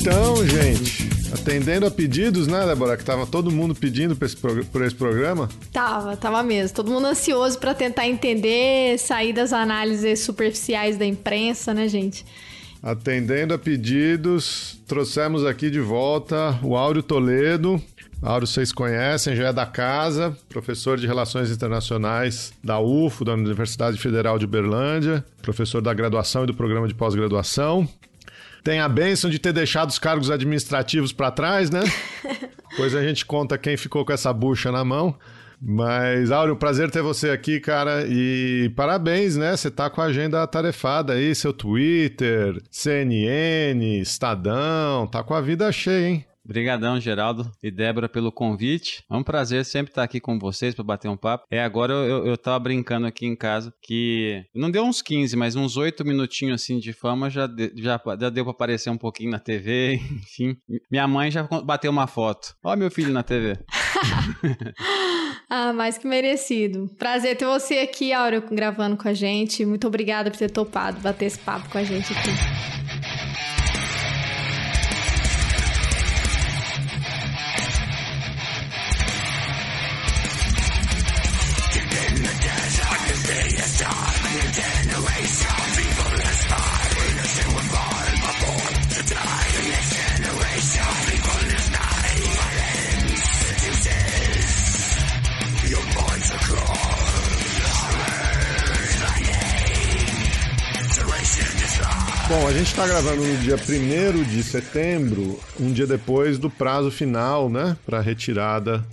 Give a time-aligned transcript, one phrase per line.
[0.00, 2.96] Então, gente, atendendo a pedidos, né, Débora?
[2.96, 5.46] Que tava todo mundo pedindo por esse, por esse programa.
[5.70, 6.74] Tava, tava mesmo.
[6.74, 12.24] Todo mundo ansioso para tentar entender, sair das análises superficiais da imprensa, né, gente?
[12.82, 17.78] Atendendo a pedidos, trouxemos aqui de volta o Áureo Toledo.
[18.22, 23.98] Áureo vocês conhecem, já é da casa, professor de Relações Internacionais da UFO, da Universidade
[23.98, 27.86] Federal de Uberlândia, professor da graduação e do programa de pós-graduação.
[28.62, 31.82] Tem a bênção de ter deixado os cargos administrativos para trás, né?
[32.70, 35.16] Depois a gente conta quem ficou com essa bucha na mão.
[35.62, 38.06] Mas, Áureo, prazer ter você aqui, cara.
[38.06, 39.54] E parabéns, né?
[39.54, 45.70] Você tá com a agenda tarefada aí, seu Twitter, CNN, Estadão, tá com a vida
[45.70, 46.29] cheia, hein?
[46.44, 49.04] Obrigadão, Geraldo e Débora, pelo convite.
[49.10, 51.46] É um prazer sempre estar aqui com vocês para bater um papo.
[51.50, 55.56] É, agora eu, eu tava brincando aqui em casa que não deu uns 15, mas
[55.56, 59.30] uns 8 minutinhos assim de fama já, de, já, já deu para aparecer um pouquinho
[59.30, 60.56] na TV, enfim.
[60.90, 62.54] Minha mãe já bateu uma foto.
[62.64, 63.58] Ó meu filho na TV.
[65.48, 66.88] ah, mais que merecido.
[66.98, 69.64] Prazer ter você aqui, Áureo, gravando com a gente.
[69.64, 72.79] Muito obrigada por ter topado bater esse papo com a gente aqui.
[102.30, 106.88] Bom, a gente está gravando no dia 1 de setembro, um dia depois do prazo
[106.88, 108.86] final, né, para retirada,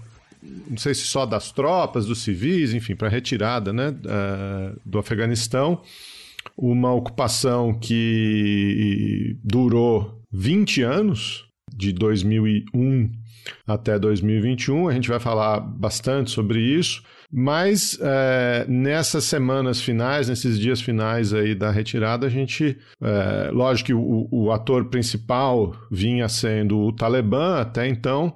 [0.67, 5.83] não sei se só das tropas, dos civis, enfim, para retirada, né, uh, do Afeganistão.
[6.57, 13.11] Uma ocupação que durou 20 anos, de 2001
[13.67, 14.87] até 2021.
[14.87, 17.03] A gente vai falar bastante sobre isso.
[17.31, 22.77] Mas é, nessas semanas finais, nesses dias finais aí da retirada, a gente.
[23.01, 28.33] É, lógico que o, o ator principal vinha sendo o Talibã até então.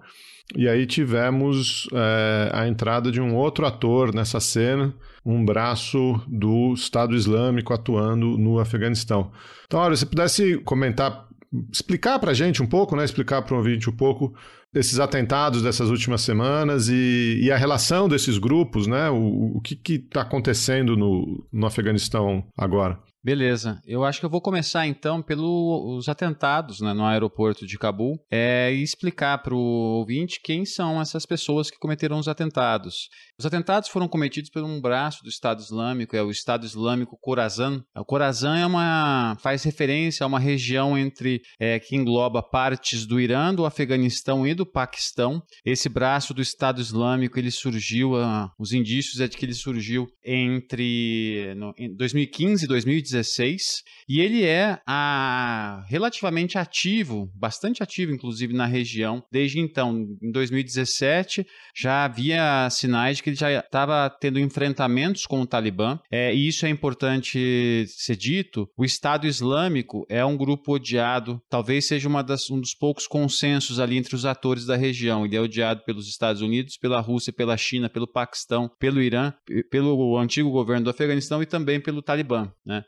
[0.55, 4.93] E aí tivemos é, a entrada de um outro ator nessa cena,
[5.25, 9.31] um braço do Estado Islâmico atuando no Afeganistão.
[9.65, 11.27] Então, olha, se pudesse comentar,
[11.71, 14.33] explicar para a gente um pouco, né, explicar para o ouvinte um pouco
[14.73, 19.09] desses atentados dessas últimas semanas e, e a relação desses grupos, né?
[19.09, 22.97] O, o que está acontecendo no, no Afeganistão agora?
[23.23, 28.17] Beleza, eu acho que eu vou começar então pelos atentados né, no aeroporto de Cabul
[28.31, 33.09] é, e explicar para o ouvinte quem são essas pessoas que cometeram os atentados.
[33.37, 37.83] Os atentados foram cometidos por um braço do Estado Islâmico, é o Estado Islâmico Khorasan.
[37.95, 43.19] O Khorasan é uma, faz referência a uma região entre é, que engloba partes do
[43.19, 45.43] Irã, do Afeganistão e do Paquistão.
[45.63, 50.07] Esse braço do Estado Islâmico ele surgiu, uh, os indícios é de que ele surgiu
[50.25, 58.11] entre no, em 2015 e 2016 2016 e ele é a, relativamente ativo, bastante ativo
[58.11, 59.23] inclusive na região.
[59.31, 61.45] Desde então, em 2017,
[61.75, 65.99] já havia sinais de que ele já estava tendo enfrentamentos com o Talibã.
[66.11, 68.67] É, e isso é importante ser dito.
[68.77, 73.79] O Estado Islâmico é um grupo odiado, talvez seja uma das, um dos poucos consensos
[73.79, 75.25] ali entre os atores da região.
[75.25, 79.33] Ele é odiado pelos Estados Unidos, pela Rússia, pela China, pelo Paquistão, pelo Irã,
[79.69, 82.51] pelo antigo governo do Afeganistão e também pelo Talibã.
[82.65, 82.83] Né?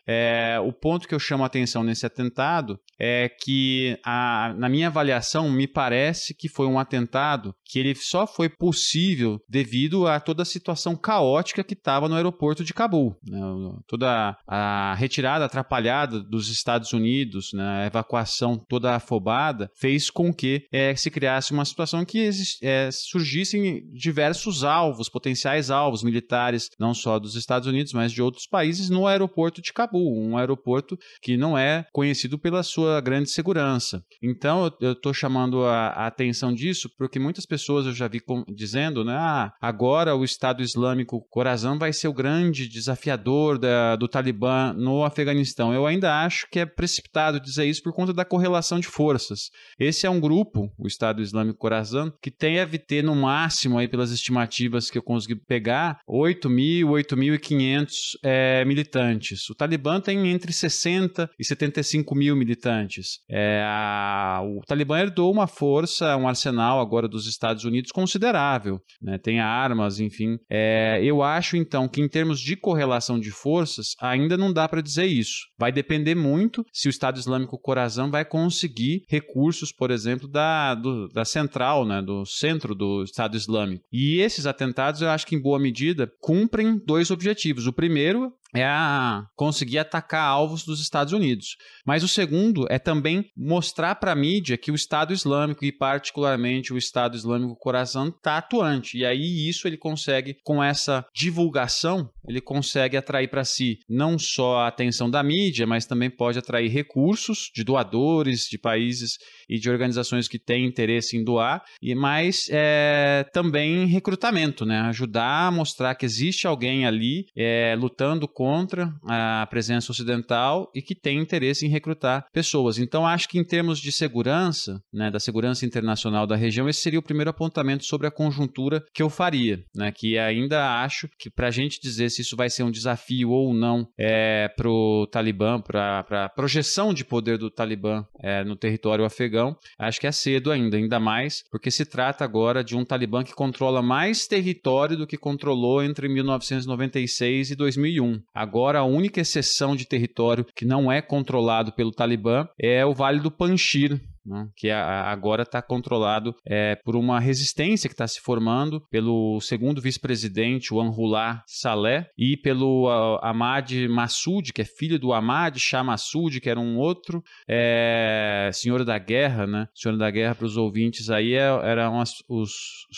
[0.63, 5.49] O ponto que eu chamo a atenção nesse atentado é que, a, na minha avaliação,
[5.51, 10.45] me parece que foi um atentado que ele só foi possível devido a toda a
[10.45, 13.15] situação caótica que estava no aeroporto de Cabul.
[13.27, 13.39] Né?
[13.87, 17.83] Toda a retirada atrapalhada dos Estados Unidos, né?
[17.83, 22.29] a evacuação toda afobada, fez com que é, se criasse uma situação que
[22.61, 28.47] é, surgissem diversos alvos, potenciais alvos militares, não só dos Estados Unidos, mas de outros
[28.47, 34.03] países, no aeroporto de Cabul, um aeroporto que não é conhecido pela sua grande segurança.
[34.21, 38.43] Então, eu estou chamando a, a atenção disso porque muitas pessoas eu já vi com,
[38.47, 39.15] dizendo, né?
[39.15, 45.03] Ah, agora o Estado Islâmico Khorasan vai ser o grande desafiador da, do Talibã no
[45.03, 45.73] Afeganistão.
[45.73, 49.49] Eu ainda acho que é precipitado dizer isso por conta da correlação de forças.
[49.79, 54.11] Esse é um grupo, o Estado Islâmico Khorasan, que deve ter no máximo, aí pelas
[54.11, 57.87] estimativas que eu consegui pegar, 8 mil, 8.500
[58.23, 59.49] é, militantes.
[59.49, 63.19] O Talibã Talibã tem entre 60 e 75 mil militantes.
[63.29, 68.79] É, a, o Talibã herdou uma força, um arsenal agora dos Estados Unidos considerável.
[69.01, 69.17] Né?
[69.17, 70.37] Tem armas, enfim.
[70.49, 74.81] É, eu acho, então, que em termos de correlação de forças, ainda não dá para
[74.81, 75.47] dizer isso.
[75.57, 81.07] Vai depender muito se o Estado Islâmico Corazão vai conseguir recursos, por exemplo, da, do,
[81.09, 82.01] da central, né?
[82.01, 83.85] do centro do Estado Islâmico.
[83.91, 87.67] E esses atentados, eu acho que em boa medida, cumprem dois objetivos.
[87.67, 91.55] O primeiro é a conseguir atacar alvos dos Estados Unidos.
[91.85, 96.73] Mas o segundo é também mostrar para a mídia que o Estado Islâmico, e particularmente
[96.73, 98.97] o Estado Islâmico Coração, está atuante.
[98.97, 104.59] E aí isso ele consegue, com essa divulgação, ele consegue atrair para si não só
[104.59, 109.17] a atenção da mídia, mas também pode atrair recursos de doadores, de países
[109.49, 114.79] e de organizações que têm interesse em doar, e mais é, também recrutamento, né?
[114.81, 120.95] ajudar a mostrar que existe alguém ali é, lutando contra a presença ocidental e que
[120.95, 122.77] tem interesse em recrutar pessoas.
[122.77, 126.99] Então, acho que em termos de segurança, né, da segurança internacional da região, esse seria
[126.99, 131.47] o primeiro apontamento sobre a conjuntura que eu faria, né, que ainda acho que para
[131.47, 135.59] a gente dizer se isso vai ser um desafio ou não é, para o Talibã,
[135.61, 140.51] para a projeção de poder do Talibã é, no território afegão, acho que é cedo
[140.51, 145.07] ainda, ainda mais, porque se trata agora de um Talibã que controla mais território do
[145.07, 148.21] que controlou entre 1996 e 2001.
[148.33, 153.19] Agora, a única exceção de território que não é controlado pelo Talibã é o Vale
[153.19, 158.81] do Panjshir, né, que agora está controlado é, por uma resistência que está se formando
[158.89, 165.13] pelo segundo vice-presidente, o Anrullah Saleh, e pelo uh, Ahmad Massoud, que é filho do
[165.13, 169.67] Ahmad Shah Massoud, que era um outro é, senhor da guerra, né?
[169.75, 172.51] Senhor da guerra para os ouvintes aí é, eram as, os,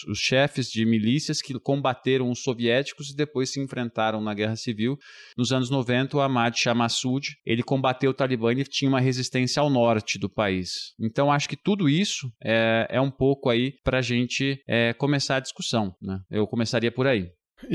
[0.07, 4.97] os chefes de milícias que combateram os soviéticos e depois se enfrentaram na guerra civil.
[5.37, 9.61] Nos anos 90, o Ahmad Shah Massoud, ele combateu o Talibã e tinha uma resistência
[9.61, 10.93] ao norte do país.
[11.15, 15.37] Então, acho que tudo isso é, é um pouco aí para a gente é, começar
[15.37, 15.95] a discussão.
[16.01, 16.19] Né?
[16.29, 17.31] Eu começaria por aí.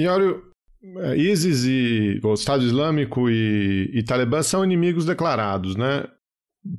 [0.06, 0.36] Olha,
[0.98, 6.06] é, ISIS e o Estado Islâmico e, e Talibã são inimigos declarados, né?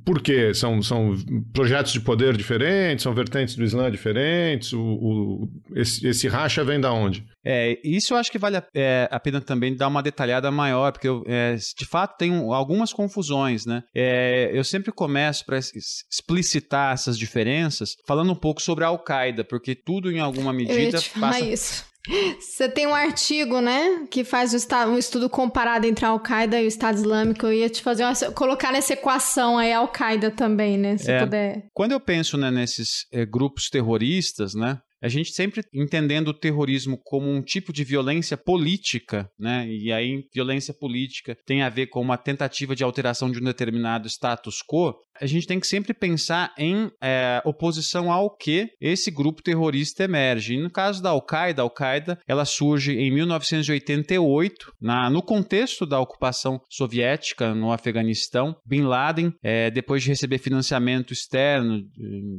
[0.04, 0.54] Por quê?
[0.54, 1.14] São, são
[1.52, 4.72] projetos de poder diferentes, são vertentes do Islã diferentes?
[4.72, 7.24] O, o esse, esse, racha vem da onde?
[7.44, 10.92] É, isso eu acho que vale a, é, a pena também dar uma detalhada maior,
[10.92, 13.82] porque eu, é, de fato tem um, algumas confusões, né?
[13.92, 19.74] É, eu sempre começo para explicitar essas diferenças falando um pouco sobre a Al-Qaeda, porque
[19.74, 21.91] tudo em alguma medida passa...
[22.40, 24.52] Você tem um artigo, né, que faz
[24.88, 27.46] um estudo comparado entre a Al-Qaeda e o Estado Islâmico.
[27.46, 31.20] Eu ia te fazer uma, colocar nessa equação aí a Al-Qaeda também, né, se é,
[31.20, 31.66] puder.
[31.72, 36.96] Quando eu penso né, nesses é, grupos terroristas, né, a gente sempre entendendo o terrorismo
[37.02, 39.66] como um tipo de violência política, né?
[39.68, 44.06] E aí violência política tem a ver com uma tentativa de alteração de um determinado
[44.06, 49.40] status quo a gente tem que sempre pensar em é, oposição ao que esse grupo
[49.40, 50.54] terrorista emerge.
[50.54, 56.00] E no caso da Al-Qaeda, a Al-Qaeda ela surge em 1988, na, no contexto da
[56.00, 58.56] ocupação soviética no Afeganistão.
[58.66, 61.82] Bin Laden, é, depois de receber financiamento externo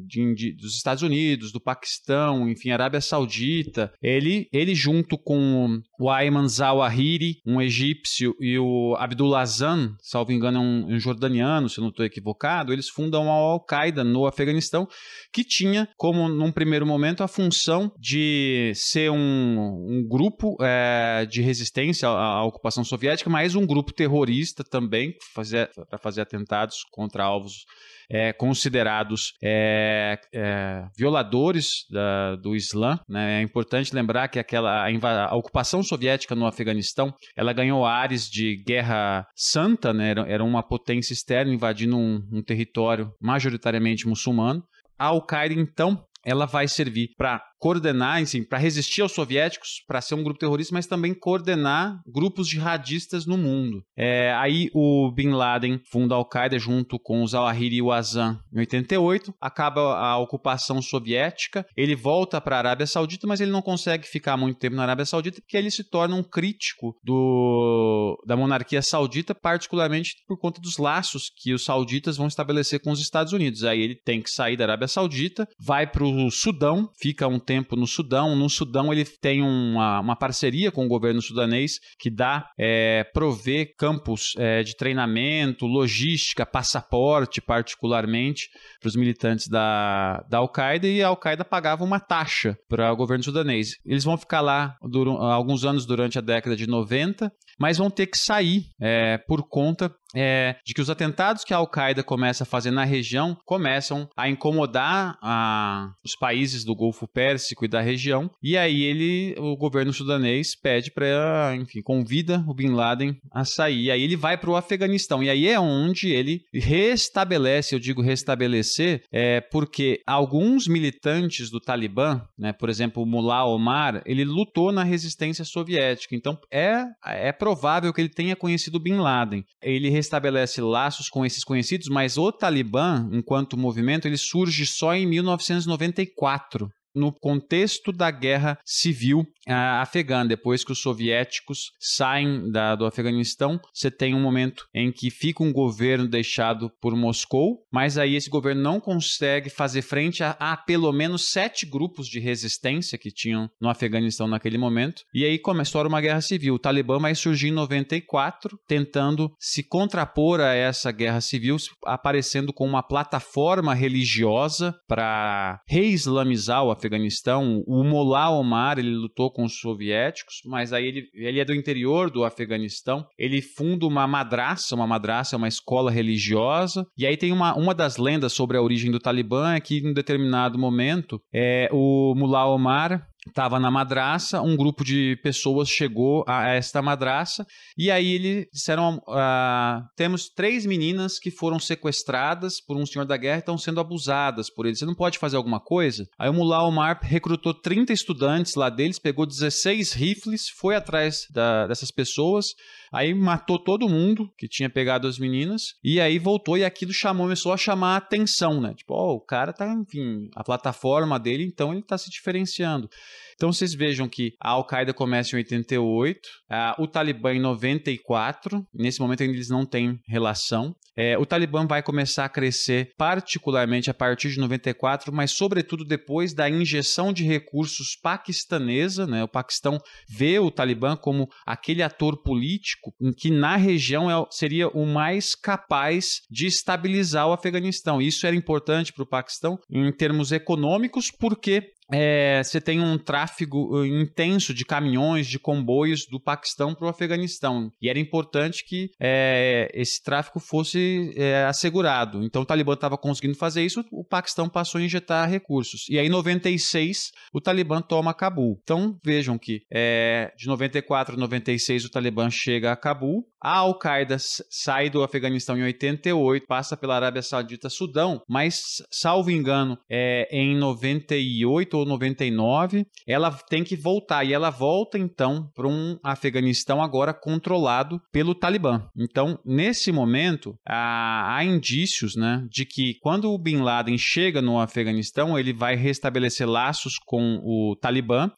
[0.05, 6.09] de, de, dos Estados Unidos, do Paquistão, enfim, Arábia Saudita, ele, ele junto com o
[6.09, 11.77] Ayman Zawahiri, um egípcio, e o Abdullah Zan, salvo engano, é um, um jordaniano, se
[11.77, 14.85] eu não estou equivocado, eles fundam a Al-Qaeda no Afeganistão,
[15.31, 21.41] que tinha como, num primeiro momento, a função de ser um, um grupo é, de
[21.41, 27.63] resistência à, à, ocupação soviética, mas um grupo terrorista também, para fazer atentados contra alvos
[28.09, 32.99] é, considerados é, é, violadores da, do Islã.
[33.07, 33.39] Né?
[33.39, 38.63] É importante lembrar que aquela a, a, ocupação soviética no Afeganistão ela ganhou ares de
[38.65, 40.09] guerra santa, né?
[40.11, 44.63] era, era uma potência externa invadindo um, um território majoritariamente muçulmano.
[44.97, 50.15] A Al-Qaeda, então, ela vai servir para coordenar, enfim, para resistir aos soviéticos, para ser
[50.15, 53.81] um grupo terrorista, mas também coordenar grupos jihadistas no mundo.
[53.95, 58.37] É, aí o Bin Laden funda a Al-Qaeda junto com o Zawahiri e o Azam
[58.53, 63.61] em 88, acaba a ocupação soviética, ele volta para a Arábia Saudita, mas ele não
[63.61, 68.35] consegue ficar muito tempo na Arábia Saudita porque ele se torna um crítico do, da
[68.35, 73.31] monarquia saudita, particularmente por conta dos laços que os sauditas vão estabelecer com os Estados
[73.31, 73.63] Unidos.
[73.63, 77.52] Aí ele tem que sair da Arábia Saudita, vai para o Sudão, fica um tempo
[77.53, 78.35] tempo no Sudão.
[78.35, 83.65] No Sudão ele tem uma, uma parceria com o governo sudanês que dá, é, provê
[83.77, 91.09] campos é, de treinamento, logística, passaporte, particularmente, para os militantes da, da Al-Qaeda e a
[91.09, 93.75] Al-Qaeda pagava uma taxa para o governo sudanês.
[93.85, 94.75] Eles vão ficar lá
[95.19, 99.93] alguns anos durante a década de 90, mas vão ter que sair é, por conta
[100.13, 104.29] é, de que os atentados que a Al-Qaeda começa a fazer na região começam a
[104.29, 108.29] incomodar a, os países do Golfo Pérsico e da região.
[108.41, 113.85] E aí ele, o governo sudanês pede para, enfim, convida o Bin Laden a sair.
[113.85, 115.23] E aí ele vai para o Afeganistão.
[115.23, 122.21] E aí é onde ele restabelece, eu digo restabelecer, é porque alguns militantes do Talibã,
[122.37, 126.15] né, por exemplo, o Mullah Omar, ele lutou na resistência soviética.
[126.15, 129.43] Então é, é provável que ele tenha conhecido Bin Laden.
[129.61, 135.05] Ele estabelece laços com esses conhecidos, mas o Talibã, enquanto movimento, ele surge só em
[135.07, 140.25] 1994 no contexto da guerra civil afegã.
[140.25, 145.43] Depois que os soviéticos saem da, do Afeganistão, você tem um momento em que fica
[145.43, 150.57] um governo deixado por Moscou, mas aí esse governo não consegue fazer frente a, a
[150.57, 155.03] pelo menos sete grupos de resistência que tinham no Afeganistão naquele momento.
[155.13, 156.55] E aí começou uma guerra civil.
[156.55, 162.65] O Talibã vai surgir em 94, tentando se contrapor a essa guerra civil, aparecendo com
[162.65, 167.63] uma plataforma religiosa para reislamizar o Afeganistão.
[167.67, 172.09] O Mullah Omar, ele lutou com os soviéticos, mas aí ele, ele é do interior
[172.09, 173.05] do Afeganistão.
[173.17, 176.85] Ele funda uma madraça, uma madraça é uma escola religiosa.
[176.97, 179.89] E aí tem uma, uma das lendas sobre a origem do Talibã é que em
[179.89, 186.23] um determinado momento é, o Mullah Omar estava na madraça, um grupo de pessoas chegou
[186.27, 187.45] a esta madraça
[187.77, 193.17] e aí eles disseram: uh, temos três meninas que foram sequestradas por um senhor da
[193.17, 194.79] guerra e estão sendo abusadas por eles.
[194.79, 196.07] Você não pode fazer alguma coisa?
[196.17, 201.67] Aí o Mullah Omar recrutou 30 estudantes lá deles, pegou 16 rifles, foi atrás da,
[201.67, 202.47] dessas pessoas.
[202.91, 207.25] Aí matou todo mundo que tinha pegado as meninas e aí voltou e aquilo chamou,
[207.33, 208.75] começou a chamar a atenção, né?
[208.75, 212.87] Tipo, oh, o cara tá, enfim, a plataforma dele, então ele tá se diferenciando.
[213.35, 218.99] Então vocês vejam que a Al-Qaeda começa em 88, uh, o Talibã em 94, nesse
[218.99, 220.73] momento ainda eles não têm relação.
[220.95, 226.33] É, o Talibã vai começar a crescer particularmente a partir de 94, mas sobretudo depois
[226.33, 229.07] da injeção de recursos paquistanesa.
[229.07, 229.23] Né?
[229.23, 234.85] O Paquistão vê o Talibã como aquele ator político que na região é, seria o
[234.85, 238.01] mais capaz de estabilizar o Afeganistão.
[238.01, 243.77] Isso era importante para o Paquistão em termos econômicos, porque é, você tem um tráfego
[243.77, 247.69] uh, intenso de caminhões, de comboios do Paquistão para o Afeganistão.
[247.81, 252.23] E era importante que é, esse tráfego fosse é, assegurado.
[252.23, 255.85] Então o Talibã estava conseguindo fazer isso, o Paquistão passou a injetar recursos.
[255.89, 258.59] E aí, em 96, o Talibã toma Cabul.
[258.63, 263.25] Então vejam que é, de 94 a 96 o Talibã chega a Cabul.
[263.43, 269.77] A Al-Qaeda sai do Afeganistão em 88, passa pela Arábia Saudita, Sudão, mas, salvo engano,
[269.91, 274.23] é, em 98 ou 99, ela tem que voltar.
[274.23, 278.87] E ela volta, então, para um Afeganistão agora controlado pelo Talibã.
[278.97, 284.59] Então, nesse momento, há, há indícios né, de que quando o Bin Laden chega no
[284.59, 288.31] Afeganistão, ele vai restabelecer laços com o Talibã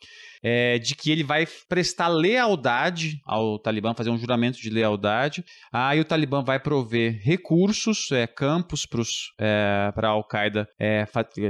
[0.46, 5.44] é, de que ele vai prestar lealdade ao Talibã, fazer um juramento de lealdade.
[5.74, 9.02] Aí o Talibã vai prover recursos, é, campos para
[9.40, 11.04] é, a Al-Qaeda é,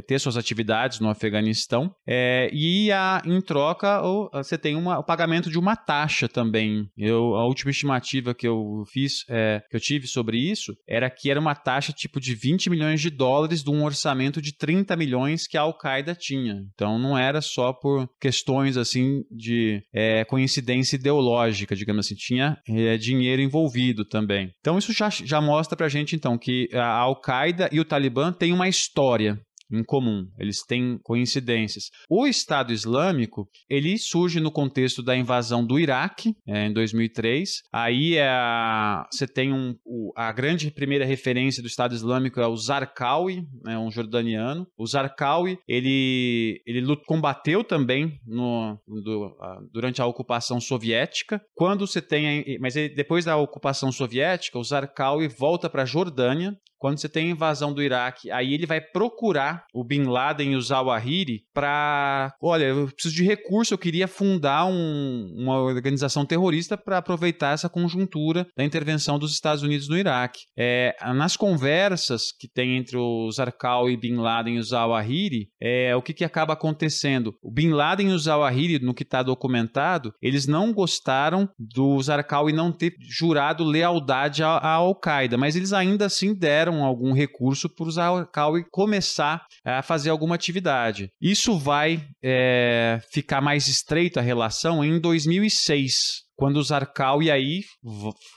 [0.07, 1.93] ter suas atividades no Afeganistão.
[2.07, 6.87] É, e a, em troca o, você tem uma, o pagamento de uma taxa também.
[6.97, 9.25] Eu, a última estimativa que eu fiz,
[9.69, 13.09] que eu tive sobre isso, era que era uma taxa tipo de 20 milhões de
[13.09, 16.61] dólares de um orçamento de 30 milhões que a Al-Qaeda tinha.
[16.73, 22.97] Então não era só por questões assim de é, coincidência ideológica, digamos assim, tinha é,
[22.97, 24.51] dinheiro envolvido também.
[24.59, 28.53] Então isso já, já mostra pra gente então que a Al-Qaeda e o Talibã têm
[28.53, 29.39] uma história
[29.71, 31.89] em comum, eles têm coincidências.
[32.09, 37.63] O Estado Islâmico, ele surge no contexto da invasão do Iraque, é, em 2003.
[37.73, 39.75] Aí a, você tem um,
[40.15, 44.67] a grande primeira referência do Estado Islâmico é o Zarqawi, né, um jordaniano.
[44.77, 49.35] O Zarqawi, ele, ele combateu também no, do,
[49.71, 51.41] durante a ocupação soviética.
[51.55, 56.57] Quando você tem, mas ele, depois da ocupação soviética, o Zarqawi volta para a Jordânia
[56.77, 60.55] quando você tem a invasão do Iraque, aí ele vai procurar o Bin Laden e
[60.55, 66.77] o Zawahiri para, olha, eu preciso de recurso, eu queria fundar um, uma organização terrorista
[66.77, 70.41] para aproveitar essa conjuntura da intervenção dos Estados Unidos no Iraque.
[70.57, 75.95] É, nas conversas que tem entre o Zarqawi e Bin Laden e o Zawahiri, é,
[75.95, 77.33] o que, que acaba acontecendo?
[77.41, 82.53] O Bin Laden e o Zawahiri, no que está documentado, eles não gostaram do Zarqawi
[82.53, 87.91] não ter jurado lealdade à Al-Qaeda, mas eles ainda assim deram algum recurso para o
[87.91, 91.09] Zarqawi começar a fazer alguma atividade.
[91.21, 97.25] Isso vai é, ficar mais estreita a relação em 2006 quando o Zarqawi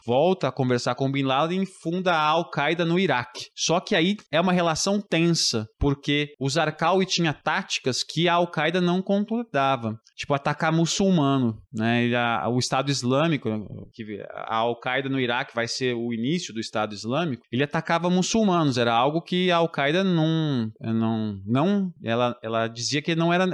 [0.07, 3.47] volta a conversar com Bin Laden e funda a Al-Qaeda no Iraque.
[3.57, 8.81] Só que aí é uma relação tensa, porque o Zarqawi tinha táticas que a Al-Qaeda
[8.81, 12.09] não concordava, tipo atacar muçulmano, né?
[12.49, 13.49] O Estado Islâmico,
[13.93, 18.79] que a Al-Qaeda no Iraque vai ser o início do Estado Islâmico, ele atacava muçulmanos,
[18.79, 23.47] era algo que a Al-Qaeda não não não ela ela dizia que não era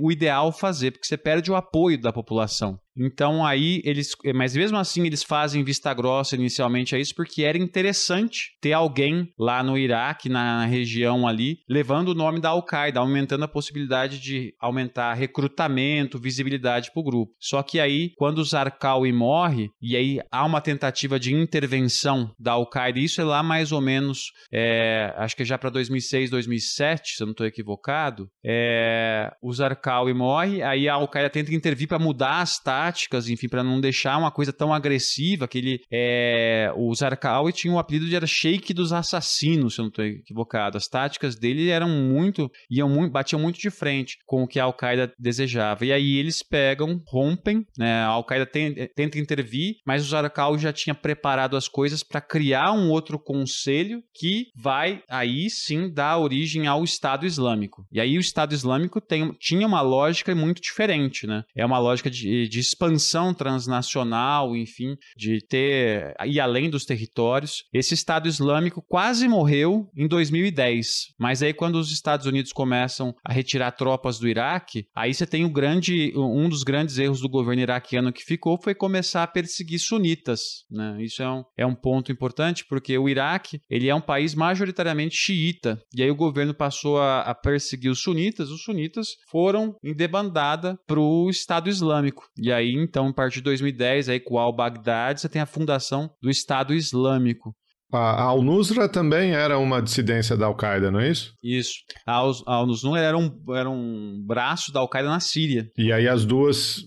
[0.00, 2.78] o ideal fazer, porque você perde o apoio da população.
[2.96, 7.58] Então aí eles, mas mesmo assim eles fazem vista grossa inicialmente a isso porque era
[7.58, 13.44] interessante ter alguém lá no Iraque, na região ali, levando o nome da Al-Qaeda, aumentando
[13.44, 17.32] a possibilidade de aumentar recrutamento, visibilidade para o grupo.
[17.40, 22.52] Só que aí quando o Zarqawi morre e aí há uma tentativa de intervenção da
[22.52, 27.16] Al-Qaeda, isso é lá mais ou menos, é, acho que é já para 2006, 2007,
[27.16, 31.98] se eu não estou equivocado, é, o Zarqawi morre, aí a Al-Qaeda tenta intervir para
[31.98, 36.72] mudar as taxas táticas, enfim, para não deixar uma coisa tão agressiva, que ele, é,
[36.76, 40.76] o Zarqawi tinha o apelido de era Sheik dos Assassinos, se eu não estou equivocado.
[40.76, 44.64] As táticas dele eram muito, iam muito, batiam muito de frente com o que a
[44.64, 45.86] Al-Qaeda desejava.
[45.86, 48.02] E aí eles pegam, rompem, né?
[48.02, 52.90] A Al-Qaeda tenta intervir, mas o Zarqawi já tinha preparado as coisas para criar um
[52.90, 57.86] outro conselho que vai aí sim dar origem ao Estado Islâmico.
[57.92, 61.44] E aí o Estado Islâmico tem, tinha uma lógica muito diferente, né?
[61.56, 67.64] É uma lógica de, de expansão transnacional, enfim, de ter ir além dos territórios.
[67.72, 73.32] Esse Estado Islâmico quase morreu em 2010, mas aí quando os Estados Unidos começam a
[73.32, 77.62] retirar tropas do Iraque, aí você tem o grande, um dos grandes erros do governo
[77.62, 80.96] iraquiano que ficou foi começar a perseguir sunitas, né?
[81.00, 85.16] Isso é um, é um ponto importante porque o Iraque ele é um país majoritariamente
[85.16, 89.94] xiita e aí o governo passou a, a perseguir os sunitas, os sunitas foram em
[89.94, 94.34] debandada para o Estado Islâmico e aí aí, então, a partir de 2010, aí, com
[94.34, 97.54] o al-Baghdad, você tem a fundação do Estado Islâmico.
[97.92, 101.34] A Al-Nusra também era uma dissidência da Al-Qaeda, não é isso?
[101.42, 101.74] Isso.
[102.06, 105.68] A Al-Nusra era um, era um braço da Al-Qaeda na Síria.
[105.76, 106.82] E aí as duas,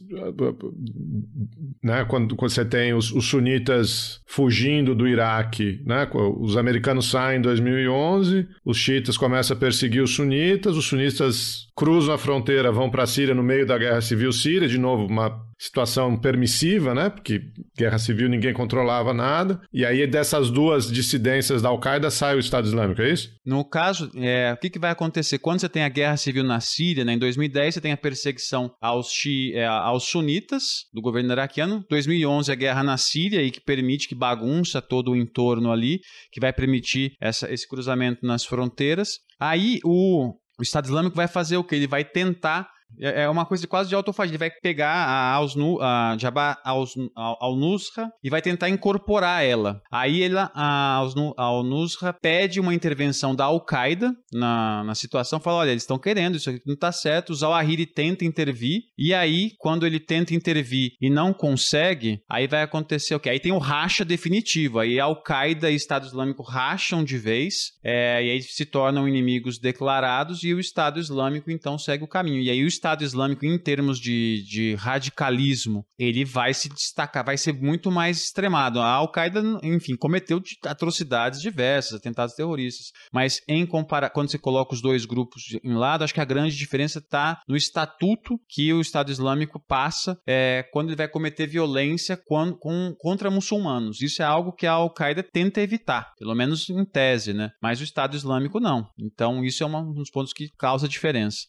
[1.83, 7.37] né, quando, quando você tem os, os, sunitas fugindo do Iraque, né, os americanos saem
[7.37, 12.89] em 2011, os xiitas começam a perseguir os sunitas, os sunitas cruzam a fronteira, vão
[12.89, 17.09] para a Síria no meio da Guerra Civil Síria, de novo uma situação permissiva, né?
[17.09, 17.41] Porque
[17.77, 19.61] guerra civil ninguém controlava nada.
[19.73, 23.29] E aí dessas duas dissidências da Al-Qaeda sai o Estado Islâmico, é isso?
[23.45, 25.39] No caso, é, o que, que vai acontecer?
[25.39, 28.71] Quando você tem a guerra civil na Síria, né, em 2010 você tem a perseguição
[28.81, 30.63] aos, xi, é, aos sunitas
[30.93, 31.85] do governo iraquiano.
[31.89, 35.99] 2011 a guerra na Síria e que permite que bagunça todo o entorno ali,
[36.31, 39.19] que vai permitir essa, esse cruzamento nas fronteiras.
[39.39, 41.75] Aí o, o Estado Islâmico vai fazer o que?
[41.75, 44.31] Ele vai tentar é, é uma coisa quase de autofagia.
[44.31, 49.81] Ele vai pegar a, a Jabba al-Nusra e vai tentar incorporar ela.
[49.91, 51.01] Aí ela, a
[51.37, 56.49] al-Nusra pede uma intervenção da Al-Qaeda na, na situação, fala, olha, eles estão querendo, isso
[56.49, 57.31] aqui não está certo.
[57.31, 62.63] O Zawahiri tenta intervir e aí, quando ele tenta intervir e não consegue, aí vai
[62.63, 63.29] acontecer o quê?
[63.29, 64.79] Aí tem o racha definitivo.
[64.79, 70.43] Aí Al-Qaeda e Estado Islâmico racham de vez é, e aí se tornam inimigos declarados
[70.43, 72.41] e o Estado Islâmico então segue o caminho.
[72.41, 77.37] E aí o Estado Islâmico, em termos de, de radicalismo, ele vai se destacar, vai
[77.37, 78.79] ser muito mais extremado.
[78.79, 82.91] A Al-Qaeda, enfim, cometeu atrocidades diversas, atentados terroristas.
[83.11, 86.55] Mas em compara quando você coloca os dois grupos em lado, acho que a grande
[86.55, 92.17] diferença está no estatuto que o Estado Islâmico passa é, quando ele vai cometer violência
[92.17, 92.53] com,
[92.97, 94.01] contra muçulmanos.
[94.01, 97.51] Isso é algo que a Al-Qaeda tenta evitar, pelo menos em tese, né?
[97.61, 98.87] Mas o Estado Islâmico não.
[98.99, 101.45] Então, isso é uma, um dos pontos que causa diferença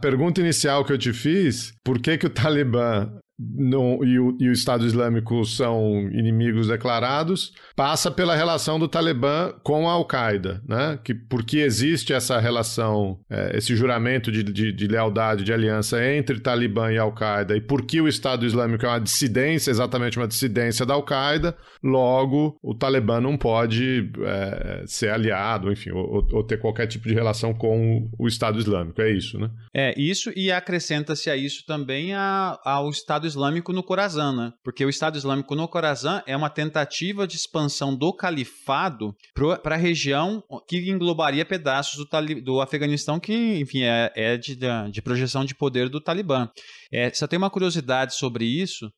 [0.00, 4.48] pergunta inicial que eu te fiz, por que, que o Talibã não, e, o, e
[4.48, 10.98] o Estado Islâmico são inimigos declarados, passa pela relação do Talibã com a Al-Qaeda, né?
[11.02, 16.40] Que, porque existe essa relação, é, esse juramento de, de, de, lealdade, de aliança entre
[16.40, 20.94] Talibã e Al-Qaeda, e porque o Estado Islâmico é uma dissidência, exatamente uma dissidência da
[20.94, 27.08] Al-Qaeda, logo o Talibã não pode é, ser aliado, enfim, ou, ou, ter qualquer tipo
[27.08, 29.00] de relação com o Estado Islâmico.
[29.00, 29.50] É isso, né?
[29.74, 34.52] É, isso e acrescenta-se a isso também a, ao Estado Islâmico no Corazã, né?
[34.62, 39.14] Porque o Estado Islâmico no Corazã é uma tentativa de expansão do califado
[39.62, 44.56] para a região que englobaria pedaços do, do Afeganistão, que, enfim, é, é de,
[44.90, 46.48] de, projeção de poder do Talibã.
[46.92, 48.90] É, só tem uma curiosidade sobre isso,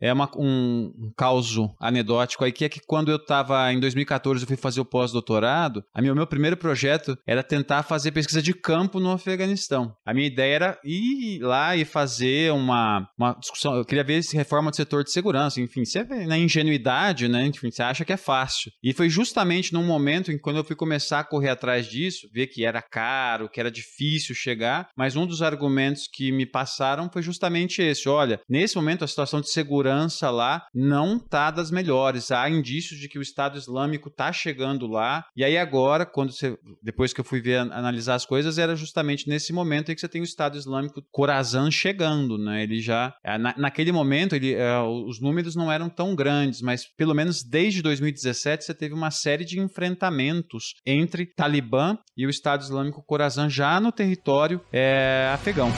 [0.00, 4.42] é uma, um, um caso anedótico aí, que é que quando eu estava em 2014,
[4.42, 8.54] eu fui fazer o pós-doutorado, o meu, meu primeiro projeto era tentar fazer pesquisa de
[8.54, 9.94] campo no Afeganistão.
[10.04, 13.76] A minha ideia era ir lá e fazer uma, uma discussão.
[13.76, 17.46] Eu queria ver se reforma do setor de segurança, enfim, você vê na ingenuidade, né?
[17.46, 18.72] Enfim, você acha que é fácil.
[18.82, 22.28] E foi justamente num momento em que quando eu fui começar a correr atrás disso,
[22.32, 27.10] ver que era caro, que era difícil chegar, mas um dos argumentos que me passaram
[27.12, 31.70] foi justamente esse: olha, nesse momento a situação de segurança segurança lá não tá das
[31.70, 32.30] melhores.
[32.30, 35.24] Há indícios de que o Estado Islâmico tá chegando lá.
[35.36, 39.28] E aí agora, quando você, depois que eu fui ver analisar as coisas, era justamente
[39.28, 42.62] nesse momento em que você tem o Estado Islâmico Khorasan chegando, né?
[42.62, 46.84] Ele já é, na, naquele momento ele, é, os números não eram tão grandes, mas
[46.96, 52.62] pelo menos desde 2017 você teve uma série de enfrentamentos entre Talibã e o Estado
[52.62, 55.70] Islâmico Khorasan já no território é, afegão.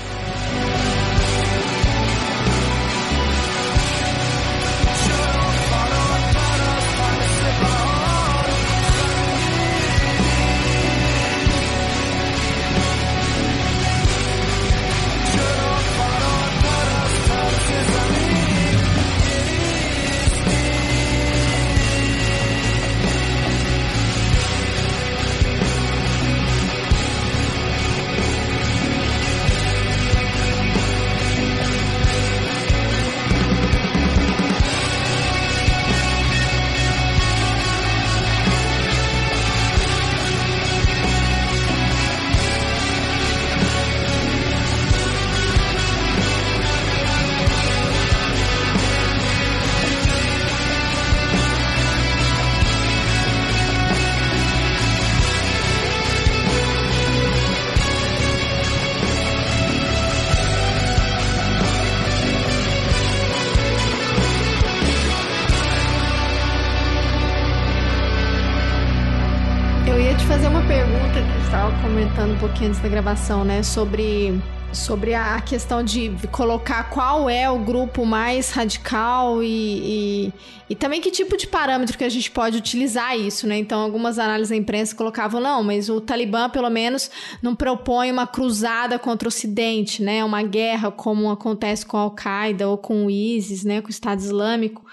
[72.63, 73.63] Pouquinho antes da gravação, né?
[73.63, 74.41] Sobre,
[74.73, 80.33] sobre a questão de colocar qual é o grupo mais radical e, e,
[80.71, 83.57] e, também que tipo de parâmetro que a gente pode utilizar isso, né?
[83.59, 87.11] Então, algumas análises da imprensa colocavam, não, mas o Talibã, pelo menos,
[87.43, 90.25] não propõe uma cruzada contra o Ocidente, né?
[90.25, 93.81] Uma guerra como acontece com a Al-Qaeda ou com o ISIS, né?
[93.81, 94.85] Com o Estado Islâmico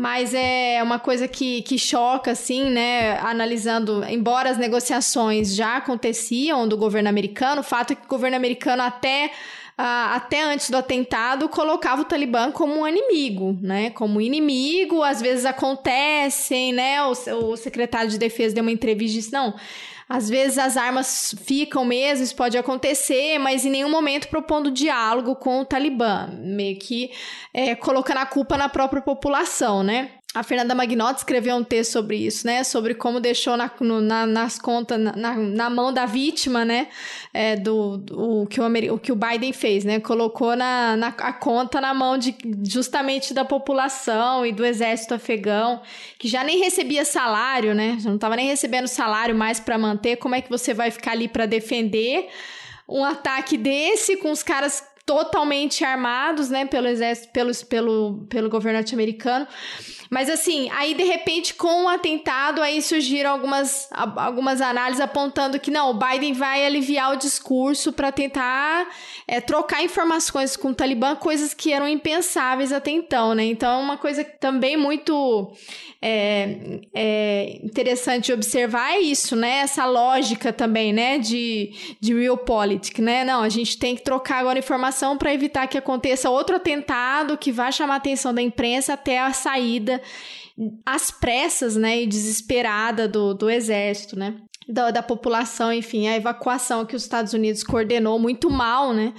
[0.00, 3.18] mas é uma coisa que, que choca, assim, né?
[3.18, 8.36] Analisando, embora as negociações já aconteciam do governo americano, o fato é que o governo
[8.36, 9.30] americano até.
[9.82, 13.88] Até antes do atentado, colocava o Talibã como um inimigo, né?
[13.88, 17.02] Como inimigo, às vezes acontecem, né?
[17.02, 17.12] O,
[17.52, 19.54] o secretário de defesa deu uma entrevista e disse: não,
[20.10, 25.36] às vezes as armas ficam mesmo, isso pode acontecer, mas em nenhum momento propondo diálogo
[25.36, 27.12] com o Talibã, meio que
[27.54, 30.10] é, colocando a culpa na própria população, né?
[30.32, 32.62] A Fernanda Magnotti escreveu um texto sobre isso, né?
[32.62, 36.86] Sobre como deixou na, no, na, nas contas, na, na, mão da vítima, né?
[37.34, 39.98] É, do, do o, que o, o que o Biden fez, né?
[39.98, 45.82] Colocou na, na, a conta na mão de, justamente da população e do exército afegão,
[46.16, 47.96] que já nem recebia salário, né?
[47.98, 50.14] Já não estava nem recebendo salário mais para manter.
[50.14, 52.28] Como é que você vai ficar ali para defender
[52.88, 56.66] um ataque desse com os caras totalmente armados, né?
[56.66, 59.44] Pelo exército, pelo, pelo, pelo governo norte-americano.
[60.10, 65.70] Mas assim, aí de repente com o atentado aí surgiram algumas, algumas análises apontando que
[65.70, 68.88] não, o Biden vai aliviar o discurso para tentar
[69.28, 73.44] é, trocar informações com o Talibã, coisas que eram impensáveis até então, né?
[73.44, 75.52] Então é uma coisa também muito
[76.02, 79.58] é, é interessante observar é isso, né?
[79.58, 81.18] Essa lógica também, né?
[81.18, 81.70] De,
[82.00, 83.22] de realpolitik, né?
[83.22, 87.52] Não, a gente tem que trocar agora informação para evitar que aconteça outro atentado que
[87.52, 89.99] vá chamar a atenção da imprensa até a saída
[90.84, 94.36] às pressas, né, e desesperada do, do exército, né?
[94.70, 99.12] da, da, população, enfim, a evacuação que os Estados Unidos coordenou muito mal, né?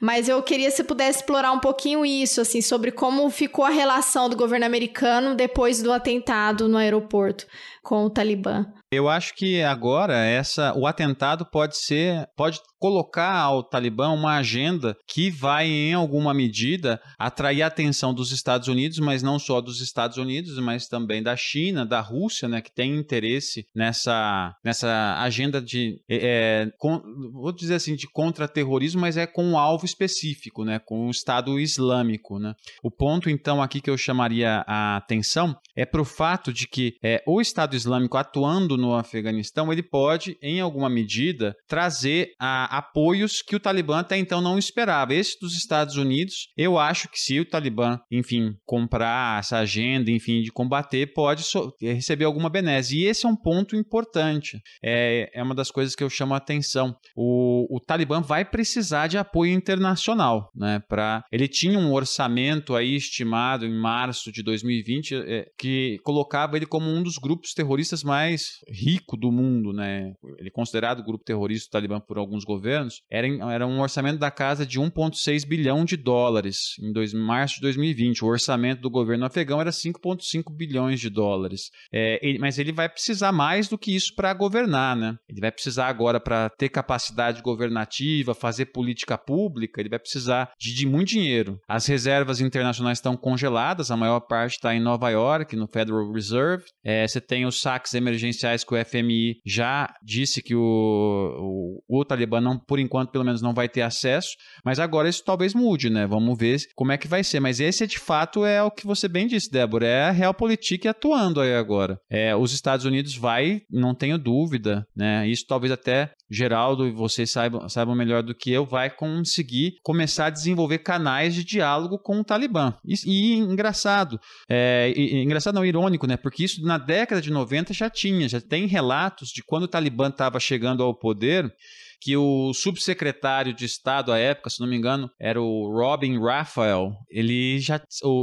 [0.00, 4.28] Mas eu queria se pudesse explorar um pouquinho isso, assim, sobre como ficou a relação
[4.28, 7.46] do governo americano depois do atentado no aeroporto
[7.82, 8.66] com o Talibã.
[8.92, 14.96] Eu acho que agora essa o atentado pode ser pode colocar ao Talibã uma agenda
[15.06, 19.80] que vai em alguma medida atrair a atenção dos Estados Unidos, mas não só dos
[19.80, 25.60] Estados Unidos, mas também da China, da Rússia, né, que tem interesse nessa nessa agenda
[25.60, 27.00] de é, com,
[27.32, 31.60] vou dizer assim de contra-terrorismo, mas é com um alvo específico, né, com o Estado
[31.60, 32.54] Islâmico, né.
[32.82, 36.94] O ponto então aqui que eu chamaria a atenção é para o fato de que
[37.04, 43.42] é, o Estado Islâmico atuando no Afeganistão, ele pode, em alguma medida, trazer a, apoios
[43.42, 45.14] que o Talibã até então não esperava.
[45.14, 50.42] Esse dos Estados Unidos, eu acho que se o Talibã, enfim, comprar essa agenda, enfim,
[50.42, 52.98] de combater, pode so receber alguma benesse.
[52.98, 54.60] E esse é um ponto importante.
[54.82, 56.94] É, é uma das coisas que eu chamo a atenção.
[57.16, 60.80] O, o Talibã vai precisar de apoio internacional, né?
[60.88, 66.66] Pra, ele tinha um orçamento aí estimado em março de 2020 é, que colocava ele
[66.66, 70.14] como um dos grupos terroristas mais rico do mundo, né?
[70.38, 73.02] Ele é considerado grupo terrorista do Talibã por alguns governos.
[73.10, 77.60] Era, era um orçamento da casa de 1,6 bilhão de dólares em dois, março de
[77.62, 78.24] 2020.
[78.24, 81.70] O orçamento do governo afegão era 5,5 bilhões de dólares.
[81.92, 85.16] É, ele, mas ele vai precisar mais do que isso para governar, né?
[85.28, 90.74] Ele vai precisar agora para ter capacidade governativa, fazer política pública, ele vai precisar de,
[90.74, 91.58] de muito dinheiro.
[91.68, 96.64] As reservas internacionais estão congeladas, a maior parte está em Nova York, no Federal Reserve.
[96.82, 102.04] É, você tem os saques emergenciais que o FMI já disse que o, o, o
[102.04, 104.30] Talibã, não, por enquanto, pelo menos, não vai ter acesso,
[104.64, 106.06] mas agora isso talvez mude, né?
[106.06, 107.40] Vamos ver como é que vai ser.
[107.40, 111.40] Mas esse, de fato, é o que você bem disse, Débora, é a Realpolitik atuando
[111.40, 111.98] aí agora.
[112.08, 115.28] É, os Estados Unidos vai, não tenho dúvida, né?
[115.28, 120.26] Isso talvez até Geraldo e vocês saibam, saibam melhor do que eu, vai conseguir começar
[120.26, 122.72] a desenvolver canais de diálogo com o Talibã.
[122.84, 126.16] E, e engraçado, é, e, engraçado não, irônico, né?
[126.16, 130.08] Porque isso na década de 90 já tinha, já tem relatos de quando o Talibã
[130.08, 131.52] estava chegando ao poder,
[132.00, 136.92] que o subsecretário de Estado à época, se não me engano, era o Robin Raphael.
[137.10, 137.80] Ele já,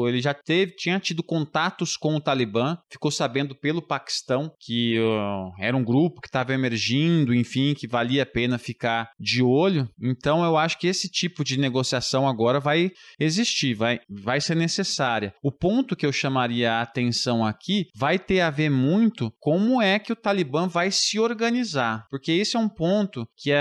[0.08, 5.52] ele já teve, tinha tido contatos com o Talibã, ficou sabendo pelo Paquistão que uh,
[5.60, 9.88] era um grupo que estava emergindo, enfim, que valia a pena ficar de olho.
[10.02, 15.34] Então eu acho que esse tipo de negociação agora vai existir, vai, vai ser necessária.
[15.44, 20.00] O ponto que eu chamaria a atenção aqui vai ter a ver muito como é
[20.00, 23.52] que o Talibã vai se organizar, porque esse é um ponto que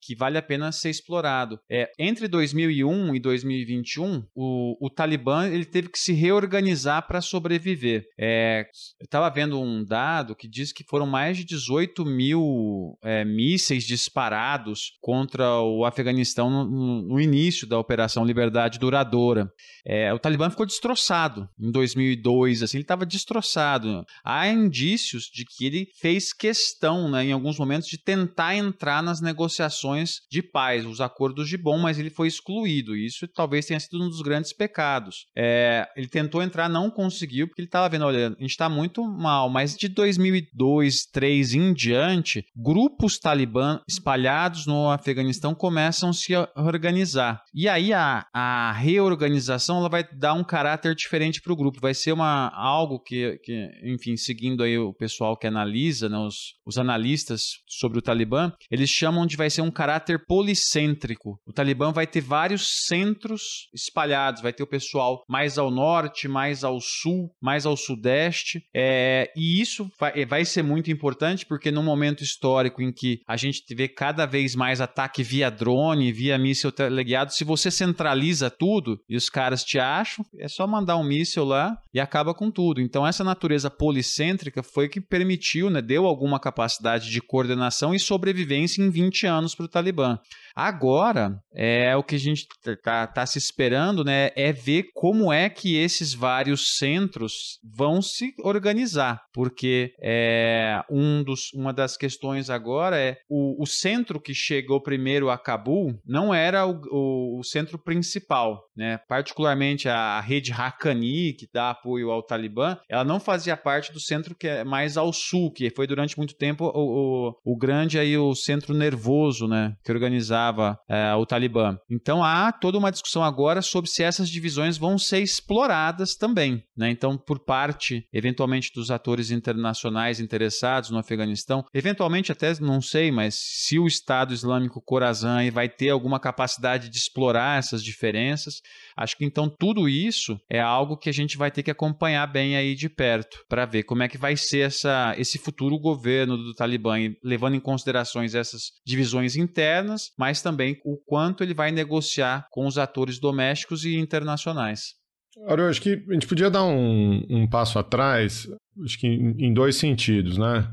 [0.00, 1.58] que vale a pena ser explorado.
[1.70, 8.04] É, entre 2001 e 2021, o, o Talibã ele teve que se reorganizar para sobreviver.
[8.18, 8.66] É,
[9.00, 13.84] eu estava vendo um dado que diz que foram mais de 18 mil é, mísseis
[13.84, 19.50] disparados contra o Afeganistão no, no início da Operação Liberdade Duradoura.
[19.86, 24.04] É, o Talibã ficou destroçado em 2002, assim, ele estava destroçado.
[24.24, 29.20] Há indícios de que ele fez questão, né, em alguns momentos, de tentar entrar nas
[29.20, 32.96] negociações de paz, os acordos de bom, mas ele foi excluído.
[32.96, 35.26] Isso talvez tenha sido um dos grandes pecados.
[35.36, 39.04] É, ele tentou entrar, não conseguiu, porque ele estava vendo, olha, a gente está muito
[39.04, 46.32] mal, mas de 2002, 2003 em diante, grupos talibã espalhados no Afeganistão começam a se
[46.56, 47.42] organizar.
[47.54, 51.80] E aí a, a reorganização ela vai dar um caráter diferente para o grupo.
[51.80, 56.54] Vai ser uma, algo que, que, enfim, seguindo aí o pessoal que analisa, né, os,
[56.64, 61.38] os analistas sobre o Talibã, eles chamam de vai ser um caráter policêntrico.
[61.46, 66.64] O Talibã vai ter vários centros espalhados, vai ter o pessoal mais ao norte, mais
[66.64, 71.82] ao sul, mais ao sudeste, é, e isso vai, vai ser muito importante porque no
[71.82, 76.72] momento histórico em que a gente vê cada vez mais ataque via drone, via míssil
[76.72, 81.04] teleguiado, se você centraliza tudo e os caras caras te acham, é só mandar um
[81.04, 82.80] míssil lá e acaba com tudo.
[82.80, 88.59] Então, essa natureza policêntrica foi que permitiu, né, deu alguma capacidade de coordenação e sobrevivência
[88.80, 90.18] em 20 anos para o Talibã.
[90.54, 94.30] Agora, é o que a gente está tá se esperando, né?
[94.34, 99.22] É ver como é que esses vários centros vão se organizar.
[99.32, 105.30] Porque é, um dos, uma das questões agora é o, o centro que chegou primeiro
[105.30, 108.98] a Cabul não era o, o, o centro principal, né?
[109.08, 114.00] Particularmente a, a rede Haqqani, que dá apoio ao Talibã, ela não fazia parte do
[114.00, 117.98] centro que é mais ao sul, que foi durante muito tempo o, o, o grande
[117.98, 120.39] aí o, centro nervoso, né, que organizava
[120.88, 121.76] é, o Talibã.
[121.90, 126.90] Então há toda uma discussão agora sobre se essas divisões vão ser exploradas também, né?
[126.90, 133.36] Então por parte, eventualmente, dos atores internacionais interessados no Afeganistão, eventualmente até não sei, mas
[133.38, 138.60] se o Estado Islâmico Khorasan vai ter alguma capacidade de explorar essas diferenças,
[138.96, 142.56] acho que então tudo isso é algo que a gente vai ter que acompanhar bem
[142.56, 146.54] aí de perto para ver como é que vai ser essa, esse futuro governo do
[146.54, 152.66] Talibã, levando em considerações essas divisões internas, mas também o quanto ele vai negociar com
[152.66, 154.94] os atores domésticos e internacionais.
[155.36, 158.46] Eu acho que a gente podia dar um, um passo atrás,
[158.84, 160.68] acho que em, em dois sentidos, né?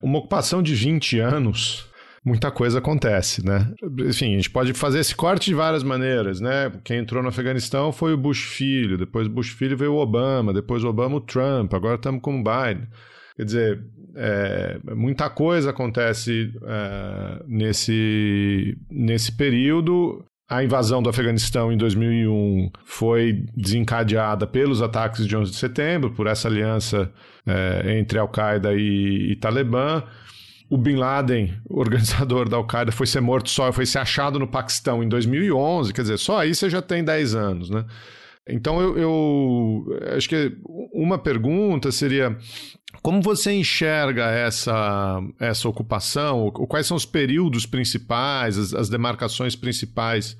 [0.00, 1.88] Uma ocupação de 20 anos
[2.24, 3.70] muita coisa acontece, né?
[4.06, 6.72] Enfim, a gente pode fazer esse corte de várias maneiras, né?
[6.82, 10.82] Quem entrou no Afeganistão foi o Bush filho, depois Bush filho veio o Obama, depois
[10.82, 12.88] o Obama o Trump, agora estamos com o Biden.
[13.36, 20.24] Quer dizer, é, muita coisa acontece é, nesse, nesse período.
[20.48, 26.26] A invasão do Afeganistão em 2001 foi desencadeada pelos ataques de 11 de setembro, por
[26.26, 27.10] essa aliança
[27.46, 30.04] é, entre Al-Qaeda e, e Talibã
[30.70, 35.02] o Bin Laden, organizador da Al-Qaeda, foi ser morto só, foi ser achado no Paquistão
[35.02, 37.84] em 2011, quer dizer, só aí você já tem 10 anos, né?
[38.48, 39.84] Então eu, eu
[40.16, 40.52] acho que
[40.92, 42.36] uma pergunta seria
[43.02, 46.50] como você enxerga essa, essa ocupação?
[46.50, 50.36] Quais são os períodos principais, as, as demarcações principais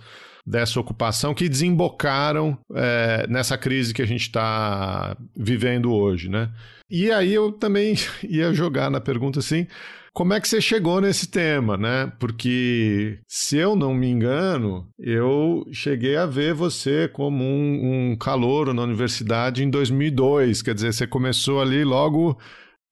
[0.47, 6.51] dessa ocupação que desembocaram é, nessa crise que a gente está vivendo hoje, né?
[6.91, 9.67] E aí eu também ia jogar na pergunta assim,
[10.15, 12.11] como é que você chegou nesse tema, né?
[12.21, 18.73] Porque, se eu não me engano, eu cheguei a ver você como um, um calouro
[18.73, 20.63] na universidade em 2002.
[20.63, 22.39] Quer dizer, você começou ali logo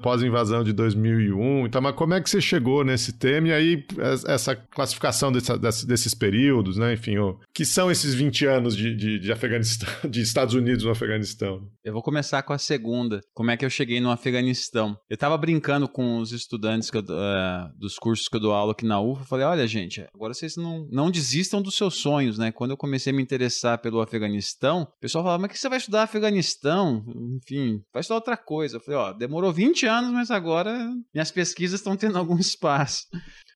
[0.03, 1.67] pós-invasão de 2001.
[1.67, 3.49] Então, mas como é que você chegou nesse tema?
[3.49, 3.87] E aí,
[4.27, 6.93] essa classificação desses períodos, né?
[6.93, 10.91] Enfim, o, que são esses 20 anos de, de, de, Afeganistão, de Estados Unidos no
[10.91, 11.67] Afeganistão?
[11.85, 13.21] Eu vou começar com a segunda.
[13.33, 14.97] Como é que eu cheguei no Afeganistão?
[15.09, 18.85] Eu estava brincando com os estudantes eu, uh, dos cursos que eu dou aula aqui
[18.85, 19.25] na UFA.
[19.25, 22.51] falei, olha, gente, agora vocês não, não desistam dos seus sonhos, né?
[22.51, 25.79] Quando eu comecei a me interessar pelo Afeganistão, o pessoal falava, mas que você vai
[25.79, 27.05] estudar Afeganistão?
[27.37, 28.77] Enfim, vai estudar outra coisa.
[28.77, 33.07] Eu falei, ó, demorou 20 anos anos, mas agora minhas pesquisas estão tendo algum espaço.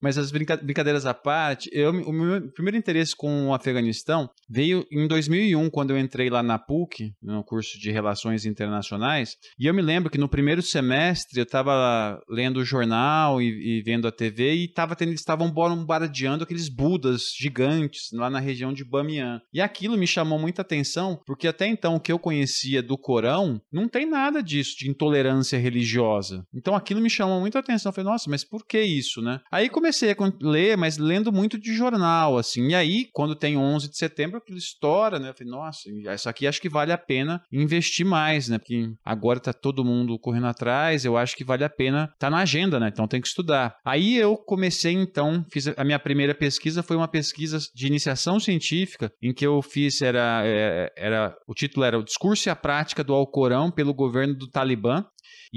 [0.03, 4.87] Mas as brinca brincadeiras à parte, eu, o meu primeiro interesse com o Afeganistão veio
[4.91, 9.75] em 2001, quando eu entrei lá na PUC, no curso de Relações Internacionais, e eu
[9.75, 14.13] me lembro que no primeiro semestre eu estava lendo o jornal e, e, vendo a
[14.13, 19.41] TV e tava tendo, eles estavam bombardeando aqueles budas gigantes lá na região de Bamiyan.
[19.53, 23.61] E aquilo me chamou muita atenção, porque até então o que eu conhecia do Corão
[23.73, 26.45] não tem nada disso, de intolerância religiosa.
[26.55, 27.91] Então aquilo me chamou muita atenção.
[27.91, 29.41] Eu falei, nossa, mas por que isso, né?
[29.51, 32.69] Aí comecei comecei a ler, mas lendo muito de jornal, assim.
[32.69, 35.29] E aí, quando tem 11 de setembro, aquilo estoura, né?
[35.29, 38.59] Eu falei, nossa, isso aqui acho que vale a pena investir mais, né?
[38.59, 42.39] Porque agora tá todo mundo correndo atrás, eu acho que vale a pena tá na
[42.39, 42.89] agenda, né?
[42.93, 43.77] Então tem que estudar.
[43.85, 49.13] Aí eu comecei, então, fiz a minha primeira pesquisa foi uma pesquisa de iniciação científica,
[49.23, 53.05] em que eu fiz, era, é, era o título era O Discurso e a Prática
[53.05, 55.05] do Alcorão pelo Governo do Talibã,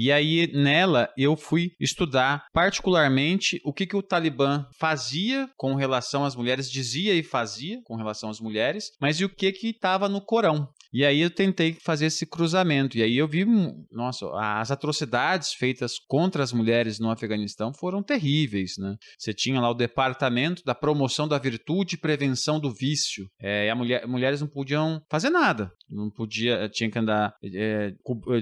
[0.02, 6.24] e aí, nela, eu fui estudar particularmente o que, que o Talibã fazia com relação
[6.24, 10.08] às mulheres, dizia e fazia com relação às mulheres, mas e o que que estava
[10.08, 10.66] no Corão.
[10.92, 12.98] E aí eu tentei fazer esse cruzamento.
[12.98, 13.44] E aí eu vi,
[13.90, 18.96] nossa, as atrocidades feitas contra as mulheres no Afeganistão foram terríveis, né?
[19.18, 23.26] Você tinha lá o departamento da promoção da virtude e prevenção do vício.
[23.40, 25.72] É, e a mulher, mulheres não podiam fazer nada.
[25.88, 27.92] Não podia, tinha que andar é,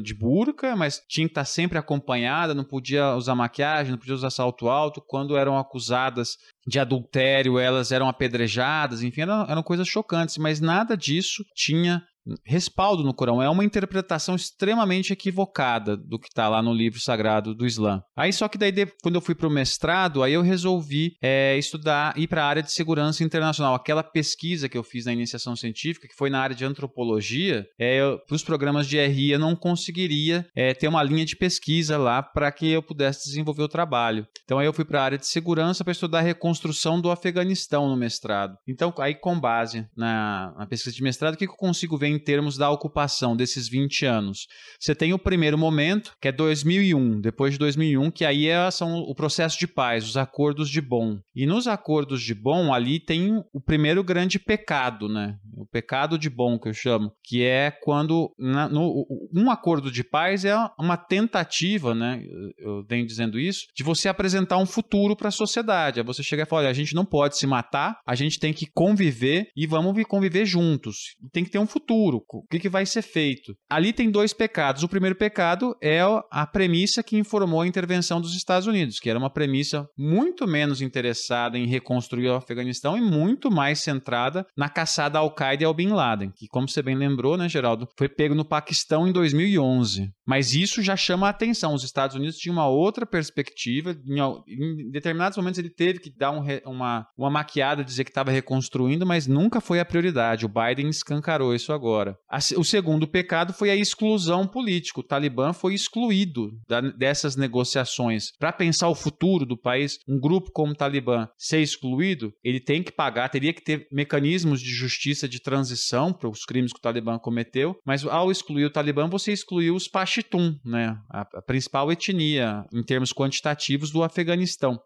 [0.02, 4.30] de burca, mas tinha que estar sempre acompanhada, não podia usar maquiagem, não podia usar
[4.30, 5.02] salto alto.
[5.06, 10.96] Quando eram acusadas de adultério, elas eram apedrejadas, enfim, eram, eram coisas chocantes, mas nada
[10.96, 12.02] disso tinha
[12.44, 13.42] respaldo no Corão.
[13.42, 18.02] É uma interpretação extremamente equivocada do que está lá no livro sagrado do Islã.
[18.16, 22.16] Aí só que daí, quando eu fui para o mestrado, aí eu resolvi é, estudar,
[22.16, 23.74] ir para a área de segurança internacional.
[23.74, 28.00] Aquela pesquisa que eu fiz na iniciação científica, que foi na área de antropologia, é,
[28.26, 32.22] para os programas de RI eu não conseguiria é, ter uma linha de pesquisa lá
[32.22, 34.26] para que eu pudesse desenvolver o trabalho.
[34.44, 37.88] Então aí eu fui para a área de segurança para estudar a reconstrução do Afeganistão
[37.88, 38.56] no mestrado.
[38.66, 42.08] Então aí com base na, na pesquisa de mestrado, o que, que eu consigo ver
[42.18, 44.46] em termos da ocupação desses 20 anos.
[44.80, 48.98] Você tem o primeiro momento, que é 2001, depois de 2001, que aí é, são
[48.98, 51.18] o processo de paz, os acordos de Bonn.
[51.34, 55.36] E nos acordos de Bonn, ali tem o primeiro grande pecado, né?
[55.56, 60.02] O pecado de Bonn, que eu chamo, que é quando na, no, um acordo de
[60.02, 62.20] paz é uma tentativa, né?
[62.58, 66.00] Eu venho dizendo isso, de você apresentar um futuro para a sociedade.
[66.00, 68.52] É você chegar e falar: olha, a gente não pode se matar, a gente tem
[68.52, 71.16] que conviver e vamos conviver juntos.
[71.32, 72.07] Tem que ter um futuro.
[72.16, 73.54] O que, que vai ser feito?
[73.68, 74.82] Ali tem dois pecados.
[74.82, 79.18] O primeiro pecado é a premissa que informou a intervenção dos Estados Unidos, que era
[79.18, 85.18] uma premissa muito menos interessada em reconstruir o Afeganistão e muito mais centrada na caçada
[85.18, 88.34] ao Qaeda e ao Bin Laden, que, como você bem lembrou, né, Geraldo, foi pego
[88.34, 90.10] no Paquistão em 2011.
[90.26, 91.74] Mas isso já chama a atenção.
[91.74, 93.96] Os Estados Unidos tinham uma outra perspectiva.
[94.06, 98.30] Em, em determinados momentos ele teve que dar um, uma, uma maquiada, dizer que estava
[98.30, 100.46] reconstruindo, mas nunca foi a prioridade.
[100.46, 101.87] O Biden escancarou isso agora.
[102.28, 105.00] A, o segundo pecado foi a exclusão política.
[105.00, 106.50] O Talibã foi excluído
[106.96, 108.32] dessas negociações.
[108.38, 112.82] Para pensar o futuro do país, um grupo como o Talibã ser excluído, ele tem
[112.82, 116.82] que pagar, teria que ter mecanismos de justiça de transição para os crimes que o
[116.82, 122.64] Talibã cometeu, mas ao excluir o Talibã, você excluiu os Pashtun, né, a principal etnia
[122.72, 124.78] em termos quantitativos do Afeganistão.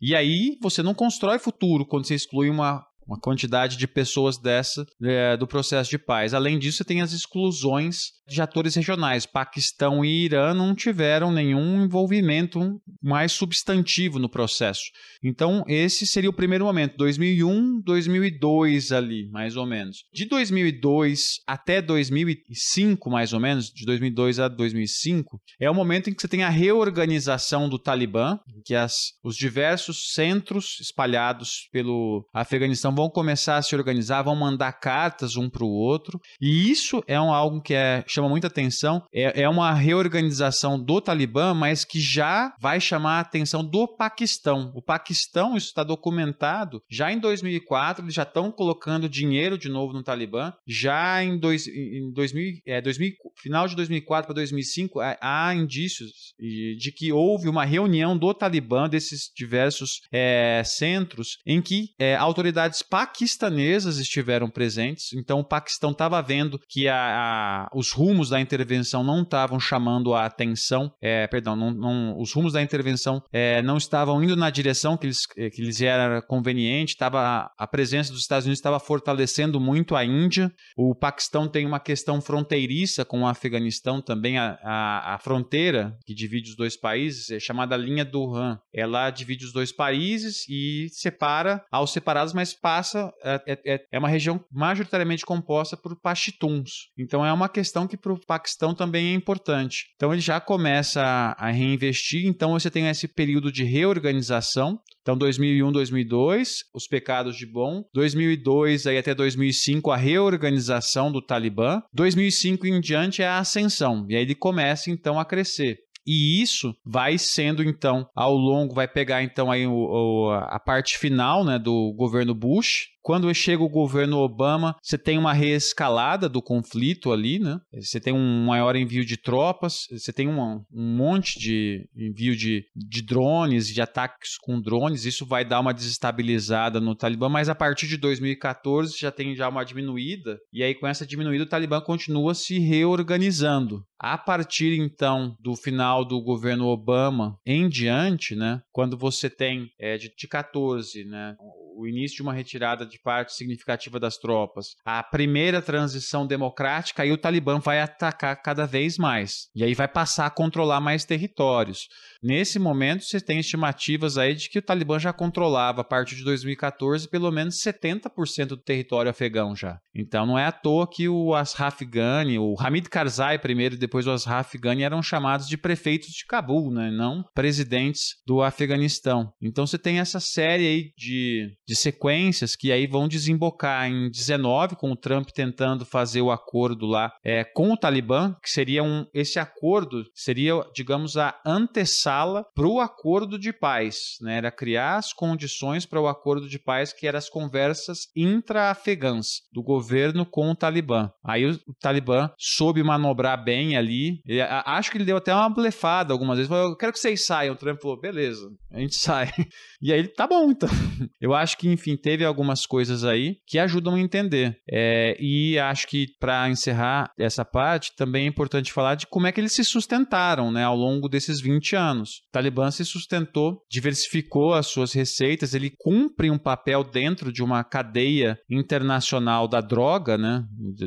[0.00, 4.86] E aí você não constrói futuro quando você exclui uma uma quantidade de pessoas dessa
[5.02, 6.34] é, do processo de paz.
[6.34, 9.26] Além disso, você tem as exclusões de atores regionais.
[9.26, 14.84] Paquistão e Irã não tiveram nenhum envolvimento mais substantivo no processo.
[15.22, 20.04] Então, esse seria o primeiro momento, 2001, 2002 ali, mais ou menos.
[20.12, 26.14] De 2002 até 2005, mais ou menos, de 2002 a 2005, é o momento em
[26.14, 32.93] que você tem a reorganização do Talibã, que as, os diversos centros espalhados pelo Afeganistão
[32.94, 37.20] vão começar a se organizar, vão mandar cartas um para o outro, e isso é
[37.20, 39.02] um, algo que é chama muita atenção.
[39.12, 44.72] É, é uma reorganização do Talibã, mas que já vai chamar a atenção do Paquistão.
[44.74, 49.92] O Paquistão, isso está documentado, já em 2004, eles já estão colocando dinheiro de novo
[49.92, 50.52] no Talibã.
[50.66, 56.92] Já em, dois, em 2000, é, 2000, final de 2004 para 2005, há indícios de
[56.92, 63.98] que houve uma reunião do Talibã, desses diversos é, centros, em que é, autoridades paquistanesas
[63.98, 65.12] estiveram presentes.
[65.12, 70.14] Então, o Paquistão estava vendo que a, a, os rumos da intervenção não estavam chamando
[70.14, 74.50] a atenção, é, perdão, não, não, os rumos da intervenção é, não estavam indo na
[74.50, 79.60] direção que é, que eles era conveniente, tava, a presença dos Estados Unidos estava fortalecendo
[79.60, 85.14] muito a Índia, o Paquistão tem uma questão fronteiriça com o Afeganistão também, a, a,
[85.14, 89.52] a fronteira que divide os dois países é chamada linha do Han, ela divide os
[89.52, 95.74] dois países e separa aos separados, mas passa, é, é, é uma região majoritariamente composta
[95.76, 99.86] por Pashtuns, então é uma questão que que para o Paquistão também é importante.
[99.94, 104.78] Então ele já começa a, a reinvestir, então você tem esse período de reorganização.
[105.00, 107.84] Então 2001, 2002, os pecados de bom.
[107.94, 111.80] 2002 aí até 2005 a reorganização do Talibã.
[111.92, 114.06] 2005 em diante é a ascensão.
[114.08, 115.78] E aí ele começa então a crescer.
[116.06, 120.98] E isso vai sendo, então, ao longo, vai pegar, então, aí o, o, a parte
[120.98, 126.40] final né, do governo Bush, quando chega o governo Obama, você tem uma reescalada do
[126.40, 127.60] conflito ali, né?
[127.74, 132.64] Você tem um maior envio de tropas, você tem um, um monte de envio de,
[132.74, 135.04] de drones, de ataques com drones.
[135.04, 139.50] Isso vai dar uma desestabilizada no Talibã, mas a partir de 2014 já tem já
[139.50, 143.84] uma diminuída, e aí com essa diminuída o Talibã continua se reorganizando.
[143.98, 149.98] A partir então do final do governo Obama em diante, né, quando você tem é,
[149.98, 151.36] de, de 14, né,
[151.76, 157.12] o início de uma retirada de parte significativa das tropas, a primeira transição democrática, aí
[157.12, 159.48] o Talibã vai atacar cada vez mais.
[159.54, 161.88] E aí vai passar a controlar mais territórios.
[162.22, 166.24] Nesse momento, você tem estimativas aí de que o Talibã já controlava, a partir de
[166.24, 169.78] 2014, pelo menos 70% do território afegão já.
[169.94, 174.06] Então não é à toa que o Ashraf Ghani, o Hamid Karzai primeiro e depois
[174.06, 176.90] o Ashraf Ghani eram chamados de prefeitos de Cabul, né?
[176.90, 179.32] não presidentes do Afeganistão.
[179.40, 184.76] Então você tem essa série aí de, de sequências que aí vão desembocar em 19,
[184.76, 189.06] com o Trump tentando fazer o acordo lá é, com o Talibã, que seria um.
[189.12, 194.16] Esse acordo seria, digamos, a antessala para o acordo de paz.
[194.20, 194.38] Né?
[194.38, 199.62] Era criar as condições para o acordo de paz, que eram as conversas intra-afegãs do
[199.62, 201.10] governo com o Talibã.
[201.24, 204.20] Aí o, o Talibã soube manobrar bem ali.
[204.26, 206.48] Ele, a, acho que ele deu até uma blefada algumas vezes.
[206.48, 207.54] Falou, eu quero que vocês saiam.
[207.54, 209.30] O Trump falou, beleza, a gente sai.
[209.80, 210.68] E aí, tá bom, então.
[211.20, 214.58] Eu acho acho que, enfim, teve algumas coisas aí que ajudam a entender.
[214.70, 219.32] É, e acho que, para encerrar essa parte, também é importante falar de como é
[219.32, 222.10] que eles se sustentaram né, ao longo desses 20 anos.
[222.28, 227.62] O Talibã se sustentou, diversificou as suas receitas, ele cumpre um papel dentro de uma
[227.62, 230.44] cadeia internacional da droga, né,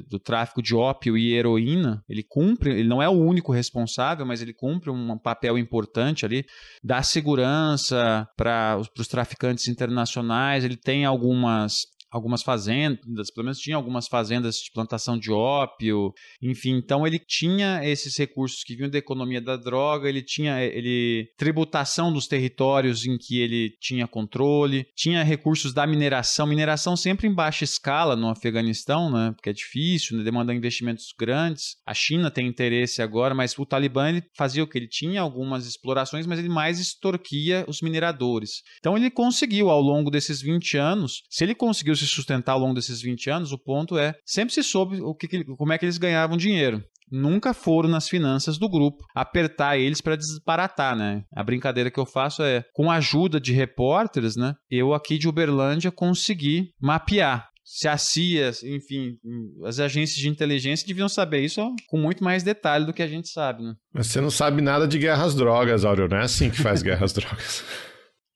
[0.10, 2.04] do, tráfico de ópio e heroína.
[2.10, 6.44] Ele cumpre, ele não é o único responsável, mas ele cumpre um papel importante ali,
[6.84, 11.86] dá segurança para os traficantes internacionais, ele tem algumas
[12.18, 17.82] algumas fazendas, pelo menos tinha algumas fazendas de plantação de ópio, enfim, então ele tinha
[17.84, 23.18] esses recursos que vinham da economia da droga, ele tinha ele tributação dos territórios em
[23.18, 29.12] que ele tinha controle, tinha recursos da mineração, mineração sempre em baixa escala no Afeganistão,
[29.12, 31.78] né, porque é difícil, né, demanda investimentos grandes.
[31.86, 35.66] A China tem interesse agora, mas o Talibã ele fazia o que ele tinha algumas
[35.66, 38.62] explorações, mas ele mais extorquia os mineradores.
[38.80, 42.74] Então ele conseguiu ao longo desses 20 anos, se ele conseguiu se sustentar ao longo
[42.74, 45.98] desses 20 anos, o ponto é, sempre se soube o que, como é que eles
[45.98, 51.24] ganhavam dinheiro nunca foram nas finanças do grupo apertar eles para desbaratar, né?
[51.34, 54.56] A brincadeira que eu faço é, com a ajuda de repórteres, né?
[54.70, 57.48] Eu aqui de Uberlândia consegui mapear.
[57.64, 59.18] Se a CIA, enfim,
[59.66, 63.28] as agências de inteligência deviam saber isso com muito mais detalhe do que a gente
[63.30, 63.74] sabe, né?
[63.94, 67.12] Mas você não sabe nada de guerras drogas, Áureo, não é assim que faz guerras
[67.12, 67.66] drogas.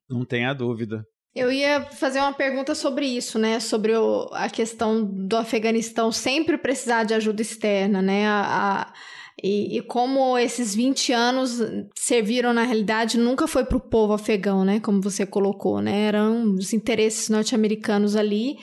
[0.09, 1.05] Não tenha dúvida.
[1.33, 3.59] Eu ia fazer uma pergunta sobre isso, né?
[3.59, 8.27] Sobre o, a questão do Afeganistão sempre precisar de ajuda externa, né?
[8.27, 8.93] A, a,
[9.41, 11.59] e, e, como esses 20 anos
[11.95, 14.81] serviram, na realidade, nunca foi para o povo afegão, né?
[14.81, 16.01] Como você colocou, né?
[16.03, 18.57] Eram os interesses norte-americanos ali.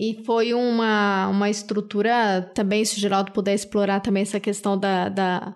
[0.00, 5.08] E foi uma, uma estrutura, também, se o Geraldo puder explorar também essa questão da,
[5.08, 5.54] da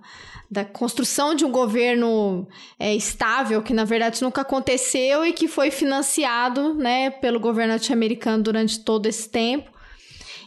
[0.50, 2.46] da construção de um governo
[2.78, 8.42] é, estável, que na verdade nunca aconteceu e que foi financiado né, pelo governo norte-americano
[8.42, 9.70] durante todo esse tempo.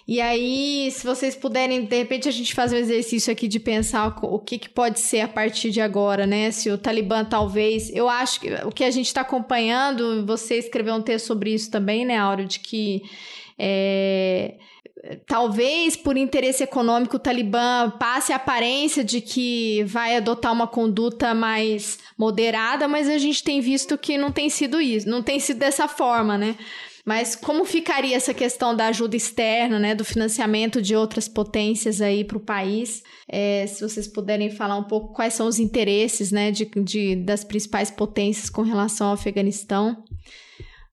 [0.08, 4.16] E aí, se vocês puderem, de repente, a gente fazer um exercício aqui de pensar
[4.22, 6.52] o que, que pode ser a partir de agora, né?
[6.52, 7.90] Se o Talibã talvez.
[7.92, 11.72] Eu acho que o que a gente está acompanhando, você escreveu um texto sobre isso
[11.72, 13.02] também, né, Auro, de que.
[13.58, 14.56] É,
[15.28, 21.34] talvez por interesse econômico o Talibã passe a aparência de que vai adotar uma conduta
[21.34, 25.60] mais moderada, mas a gente tem visto que não tem sido isso, não tem sido
[25.60, 26.56] dessa forma, né?
[27.06, 32.24] Mas como ficaria essa questão da ajuda externa, né, do financiamento de outras potências aí
[32.24, 33.04] para o país?
[33.28, 37.44] É, se vocês puderem falar um pouco quais são os interesses, né, de, de, das
[37.44, 40.04] principais potências com relação ao Afeganistão.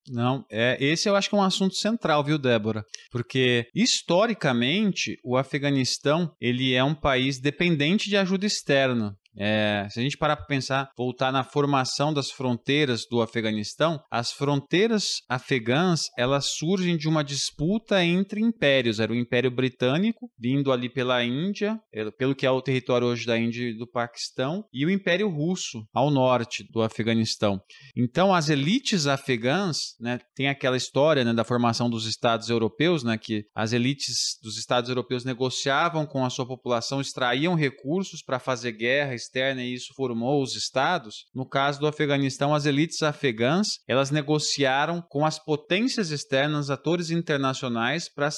[0.08, 2.84] Não, é, esse eu acho que é um assunto central, viu, Débora?
[3.10, 9.16] Porque historicamente o Afeganistão ele é um país dependente de ajuda externa.
[9.36, 14.32] É, se a gente parar para pensar, voltar na formação das fronteiras do Afeganistão, as
[14.32, 19.00] fronteiras afegãs elas surgem de uma disputa entre impérios.
[19.00, 21.78] Era o Império Britânico, vindo ali pela Índia,
[22.18, 25.84] pelo que é o território hoje da Índia e do Paquistão, e o Império Russo,
[25.92, 27.60] ao norte do Afeganistão.
[27.96, 33.16] Então, as elites afegãs, né, tem aquela história né, da formação dos estados europeus, né,
[33.16, 38.72] que as elites dos estados europeus negociavam com a sua população, extraíam recursos para fazer
[38.72, 41.26] guerra externa e isso formou os estados.
[41.34, 48.08] No caso do Afeganistão, as elites afegãs, elas negociaram com as potências externas, atores internacionais
[48.08, 48.30] para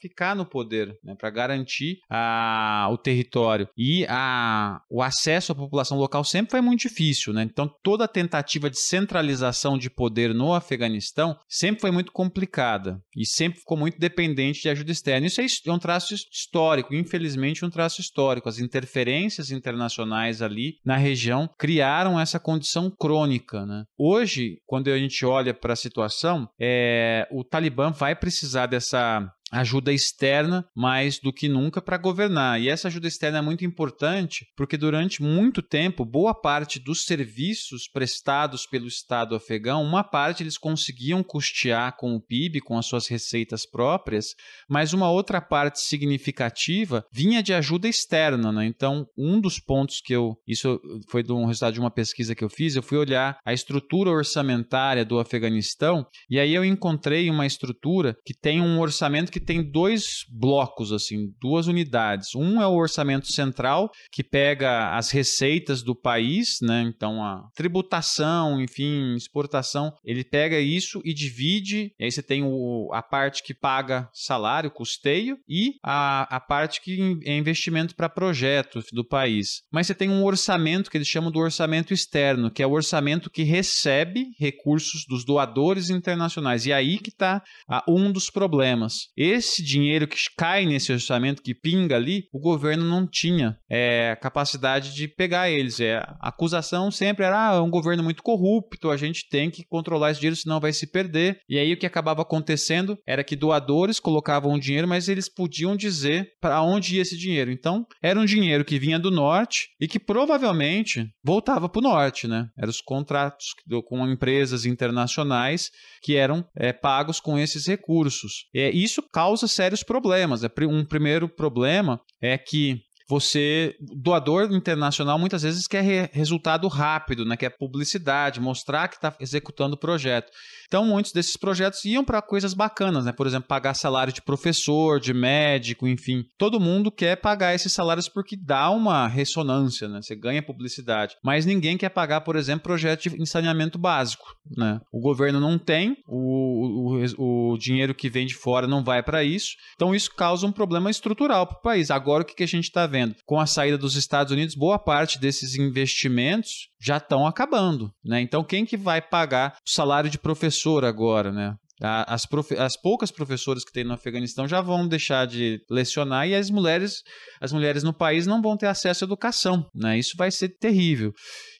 [0.00, 3.68] ficar no poder, né, para garantir a, o território.
[3.76, 7.42] E a, o acesso à população local sempre foi muito difícil, né?
[7.42, 13.26] Então toda a tentativa de centralização de poder no Afeganistão sempre foi muito complicada e
[13.26, 15.26] sempre ficou muito dependente de ajuda externa.
[15.26, 18.48] Isso é um traço histórico, infelizmente um traço histórico.
[18.48, 23.64] As interferências internacionais internacionais ali na região criaram essa condição crônica.
[23.64, 23.84] Né?
[23.96, 29.92] Hoje, quando a gente olha para a situação, é, o Talibã vai precisar dessa ajuda
[29.92, 32.60] externa mais do que nunca para governar.
[32.60, 37.88] E essa ajuda externa é muito importante porque durante muito tempo, boa parte dos serviços
[37.88, 43.06] prestados pelo Estado afegão, uma parte eles conseguiam custear com o PIB, com as suas
[43.08, 44.34] receitas próprias,
[44.68, 48.52] mas uma outra parte significativa vinha de ajuda externa.
[48.52, 48.66] Né?
[48.66, 50.36] Então, um dos pontos que eu.
[50.46, 54.10] Isso foi um resultado de uma pesquisa que eu fiz, eu fui olhar a estrutura
[54.10, 59.62] orçamentária do Afeganistão e aí eu encontrei uma estrutura que tem um orçamento que tem
[59.62, 62.34] dois blocos, assim, duas unidades.
[62.34, 66.82] Um é o orçamento central, que pega as receitas do país, né?
[66.82, 71.92] Então, a tributação, enfim, exportação, ele pega isso e divide.
[71.98, 76.80] E aí você tem o, a parte que paga salário, custeio, e a, a parte
[76.80, 79.62] que é investimento para projetos do país.
[79.72, 83.30] Mas você tem um orçamento que eles chamam do orçamento externo, que é o orçamento
[83.30, 86.66] que recebe recursos dos doadores internacionais.
[86.66, 87.42] E aí que está
[87.88, 89.08] um dos problemas.
[89.30, 94.92] Esse dinheiro que cai nesse orçamento, que pinga ali, o governo não tinha é, capacidade
[94.92, 95.78] de pegar eles.
[95.78, 99.64] É, a acusação sempre era: ah, é um governo muito corrupto, a gente tem que
[99.64, 101.38] controlar esse dinheiro, senão vai se perder.
[101.48, 105.76] E aí o que acabava acontecendo era que doadores colocavam o dinheiro, mas eles podiam
[105.76, 107.52] dizer para onde ia esse dinheiro.
[107.52, 112.26] Então, era um dinheiro que vinha do norte e que provavelmente voltava para o norte,
[112.26, 112.48] né?
[112.58, 113.54] Eram os contratos
[113.86, 115.70] com empresas internacionais
[116.02, 118.46] que eram é, pagos com esses recursos.
[118.54, 120.42] É, isso causa sérios problemas.
[120.42, 127.24] É, um primeiro problema é que você, doador internacional, muitas vezes quer re resultado rápido,
[127.24, 127.36] né?
[127.36, 130.30] quer publicidade, mostrar que está executando o projeto.
[130.70, 133.10] Então, muitos desses projetos iam para coisas bacanas, né?
[133.10, 136.22] Por exemplo, pagar salário de professor, de médico, enfim.
[136.38, 140.00] Todo mundo quer pagar esses salários porque dá uma ressonância, né?
[140.00, 141.16] Você ganha publicidade.
[141.24, 144.78] Mas ninguém quer pagar, por exemplo, projeto de saneamento básico, né?
[144.92, 149.24] O governo não tem, o, o, o dinheiro que vem de fora não vai para
[149.24, 149.56] isso.
[149.74, 151.90] Então, isso causa um problema estrutural para o país.
[151.90, 153.16] Agora, o que, que a gente está vendo?
[153.26, 158.20] Com a saída dos Estados Unidos, boa parte desses investimentos já estão acabando, né?
[158.20, 161.54] Então, quem que vai pagar o salário de professor agora, né?
[161.82, 166.34] As, profe as poucas professoras que tem no Afeganistão já vão deixar de lecionar e
[166.34, 167.02] as mulheres,
[167.40, 169.66] as mulheres no país não vão ter acesso à educação.
[169.74, 169.98] Né?
[169.98, 171.10] Isso vai ser terrível.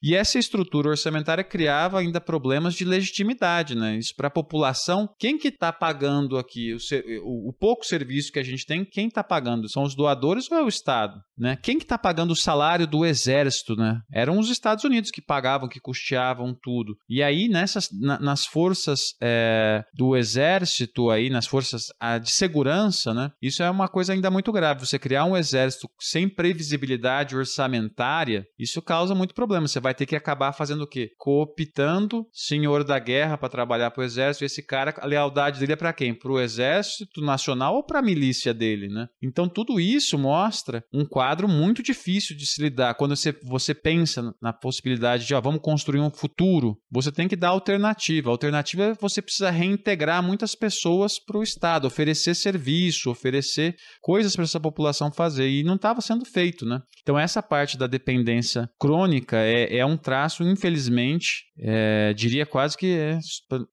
[0.03, 3.97] E essa estrutura orçamentária criava ainda problemas de legitimidade, né?
[3.97, 6.79] Isso para a população, quem que está pagando aqui o,
[7.23, 9.69] o, o, pouco serviço que a gente tem, quem está pagando?
[9.69, 11.21] São os doadores ou é o Estado?
[11.37, 11.57] Né?
[11.63, 14.01] Quem que está pagando o salário do exército, né?
[14.13, 16.97] Eram os Estados Unidos que pagavam, que custeavam tudo.
[17.09, 23.13] E aí, nessas, na, nas forças é, do exército aí, nas forças a, de segurança,
[23.13, 23.31] né?
[23.43, 24.87] Isso é uma coisa ainda muito grave.
[24.87, 29.67] Você criar um exército sem previsibilidade orçamentária, isso causa muito problema.
[29.67, 31.11] Você vai vai ter que acabar fazendo o quê?
[31.19, 34.45] Cooptando senhor da guerra para trabalhar para o exército.
[34.45, 36.15] Esse cara, a lealdade dele é para quem?
[36.15, 39.09] Para o exército nacional ou para a milícia dele, né?
[39.21, 42.95] Então tudo isso mostra um quadro muito difícil de se lidar.
[42.95, 47.35] Quando você, você pensa na possibilidade de, ó, vamos construir um futuro, você tem que
[47.35, 48.31] dar alternativa.
[48.31, 54.37] A alternativa é você precisa reintegrar muitas pessoas para o Estado, oferecer serviço, oferecer coisas
[54.37, 55.49] para essa população fazer.
[55.49, 56.81] E não estava sendo feito, né?
[57.03, 62.77] Então essa parte da dependência crônica é, é é um traço, infelizmente, é, diria quase
[62.77, 63.19] que é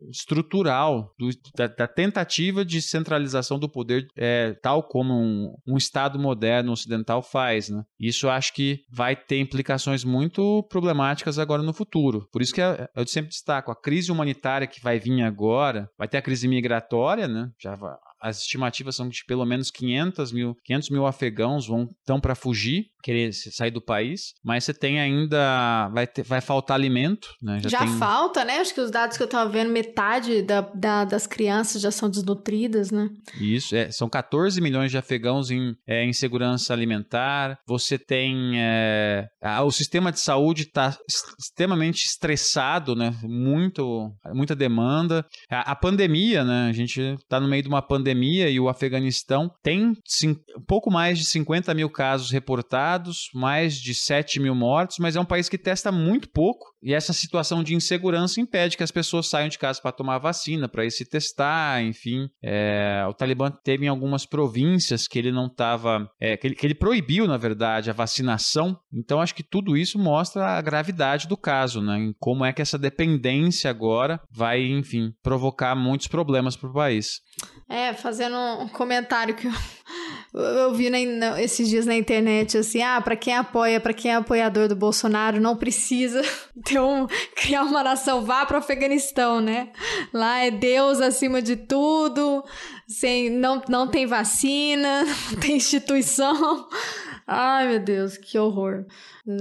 [0.10, 6.18] estrutural do, da, da, tentativa de centralização do poder, é, tal como um, um, Estado
[6.18, 7.70] moderno ocidental faz.
[7.70, 7.84] Né?
[8.00, 12.28] Isso acho que vai ter implicações muito problemáticas agora no futuro.
[12.32, 16.18] Por isso que eu sempre destaco, a crise humanitária que vai vir agora, vai ter
[16.18, 17.50] a crise migratória, né?
[17.60, 17.76] já
[18.22, 22.88] as estimativas são de pelo menos 500 mil, 500 mil afegãos vão estão para fugir,
[23.04, 27.60] querer sair do país, mas você tem ainda vai ter, vai faltar alimento, né?
[27.62, 27.98] Já, já tem...
[27.98, 28.58] falta, né?
[28.58, 32.10] Acho que os dados que eu estava vendo, metade da, da, das crianças já são
[32.10, 33.10] desnutridas, né?
[33.40, 37.58] Isso, é, são 14 milhões de afegãos em, é, em segurança alimentar.
[37.68, 40.98] Você tem é, a, o sistema de saúde está
[41.40, 43.16] extremamente estressado, né?
[43.24, 45.26] Muito, muita demanda.
[45.50, 46.68] A, a pandemia, né?
[46.70, 49.94] A gente está no meio de uma pandemia pandemia e o Afeganistão tem
[50.66, 55.26] pouco mais de 50 mil casos reportados, mais de 7 mil mortos, mas é um
[55.26, 59.50] país que testa muito pouco e essa situação de insegurança impede que as pessoas saiam
[59.50, 62.30] de casa para tomar vacina, para ir se testar, enfim.
[62.42, 66.10] É, o Talibã teve em algumas províncias que ele não estava.
[66.20, 68.80] É, que, ele, que ele proibiu, na verdade, a vacinação.
[68.94, 71.98] Então, acho que tudo isso mostra a gravidade do caso, né?
[71.98, 77.22] Em como é que essa dependência agora vai, enfim, provocar muitos problemas para o país.
[77.70, 79.52] É, fazendo um comentário que eu,
[80.42, 84.16] eu vi na, esses dias na internet, assim, ah, para quem apoia, para quem é
[84.16, 86.22] apoiador do Bolsonaro, não precisa
[86.64, 89.70] ter um, criar uma nação, vá para o Afeganistão, né?
[90.14, 92.44] Lá é Deus acima de tudo,
[92.88, 96.68] sem, não, não tem vacina, não tem instituição.
[97.26, 98.86] Ai, meu Deus, que horror.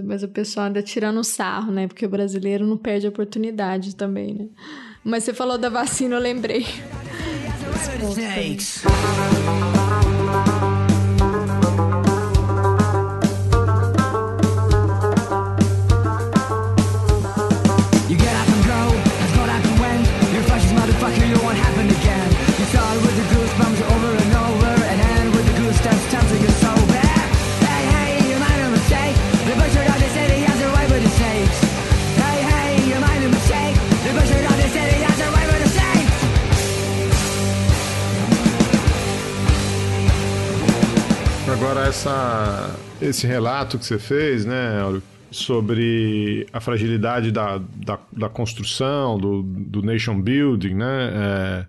[0.04, 1.86] Mas o pessoal anda tirando sarro, né?
[1.86, 4.48] Porque o brasileiro não perde oportunidade também, né?
[5.04, 6.66] Mas você falou da vacina, eu lembrei.
[7.76, 10.15] Bird snakes.
[41.78, 44.80] Essa, esse relato que você fez, né,
[45.30, 51.10] sobre a fragilidade da, da, da construção, do, do nation building, né?
[51.14, 51.66] É,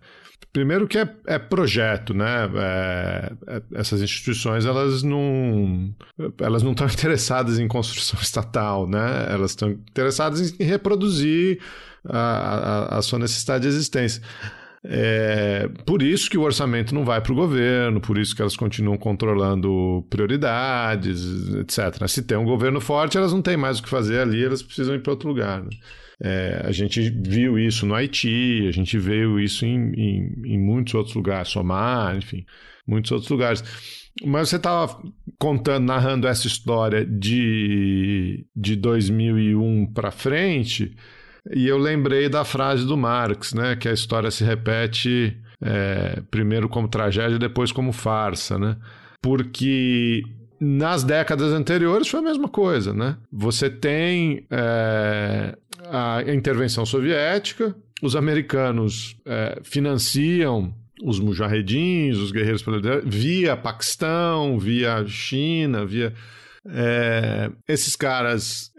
[0.53, 2.49] primeiro que é, é projeto, né?
[2.55, 5.93] É, é, essas instituições elas não
[6.39, 9.27] elas não estão interessadas em construção estatal, né?
[9.29, 11.59] Elas estão interessadas em reproduzir
[12.07, 14.21] a, a, a sua necessidade de existência.
[14.83, 18.55] É, por isso que o orçamento não vai para o governo, por isso que elas
[18.55, 22.07] continuam controlando prioridades, etc.
[22.07, 24.95] Se tem um governo forte, elas não têm mais o que fazer ali, elas precisam
[24.95, 25.63] ir para outro lugar.
[25.63, 25.69] Né?
[26.21, 30.93] É, a gente viu isso no Haiti, a gente viu isso em, em, em muitos
[30.93, 32.45] outros lugares, Somália, enfim,
[32.87, 33.63] muitos outros lugares.
[34.25, 34.99] Mas você estava
[35.37, 40.95] contando, narrando essa história de, de 2001 para frente.
[41.53, 43.75] E eu lembrei da frase do Marx, né?
[43.75, 48.77] Que a história se repete é, primeiro como tragédia, depois como farsa, né?
[49.21, 50.21] Porque
[50.59, 53.17] nas décadas anteriores foi a mesma coisa, né?
[53.31, 55.55] Você tem é,
[55.91, 60.73] a intervenção soviética, os americanos é, financiam
[61.03, 62.63] os mujahedins, os guerreiros
[63.05, 66.13] via Paquistão, via China, via
[66.69, 68.71] é, esses caras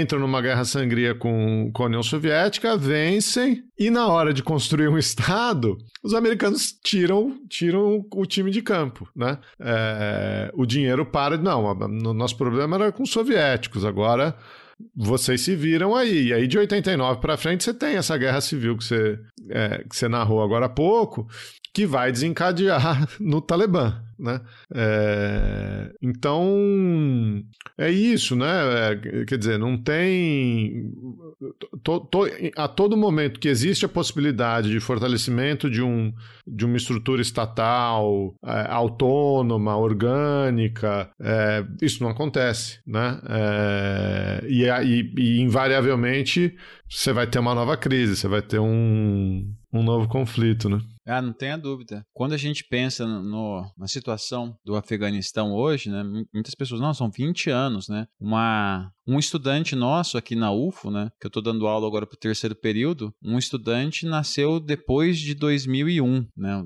[0.00, 4.88] entram numa guerra sangria com, com a União Soviética, vencem, e na hora de construir
[4.88, 9.08] um Estado, os americanos tiram, tiram o time de campo.
[9.14, 9.38] Né?
[9.60, 11.36] É, o dinheiro para.
[11.36, 14.36] Não, o nosso problema era com os soviéticos, agora
[14.94, 16.28] vocês se viram aí.
[16.28, 19.18] E aí, de 89 para frente, você tem essa guerra civil que você,
[19.50, 21.26] é, que você narrou agora há pouco,
[21.74, 24.00] que vai desencadear no Talibã.
[24.16, 24.40] Né?
[24.72, 27.44] É, então,
[27.76, 28.92] é isso, né?
[28.92, 30.92] É, quer dizer, não tem.
[31.82, 32.20] To, to,
[32.56, 36.12] a todo momento que existe a possibilidade de fortalecimento de, um,
[36.46, 43.20] de uma estrutura estatal é, autônoma, orgânica, é, isso não acontece, né?
[43.28, 46.54] É, e, e, e invariavelmente
[46.88, 50.78] você vai ter uma nova crise, você vai ter um, um novo conflito, né?
[51.06, 52.06] Ah, não tenha dúvida.
[52.12, 56.02] Quando a gente pensa no, na situação do Afeganistão hoje, né,
[56.32, 58.06] muitas pessoas, não, são 20 anos, né?
[58.18, 62.14] Uma, um estudante nosso aqui na UFO, né, que eu estou dando aula agora para
[62.14, 66.64] o terceiro período, um estudante nasceu depois de 2001, né?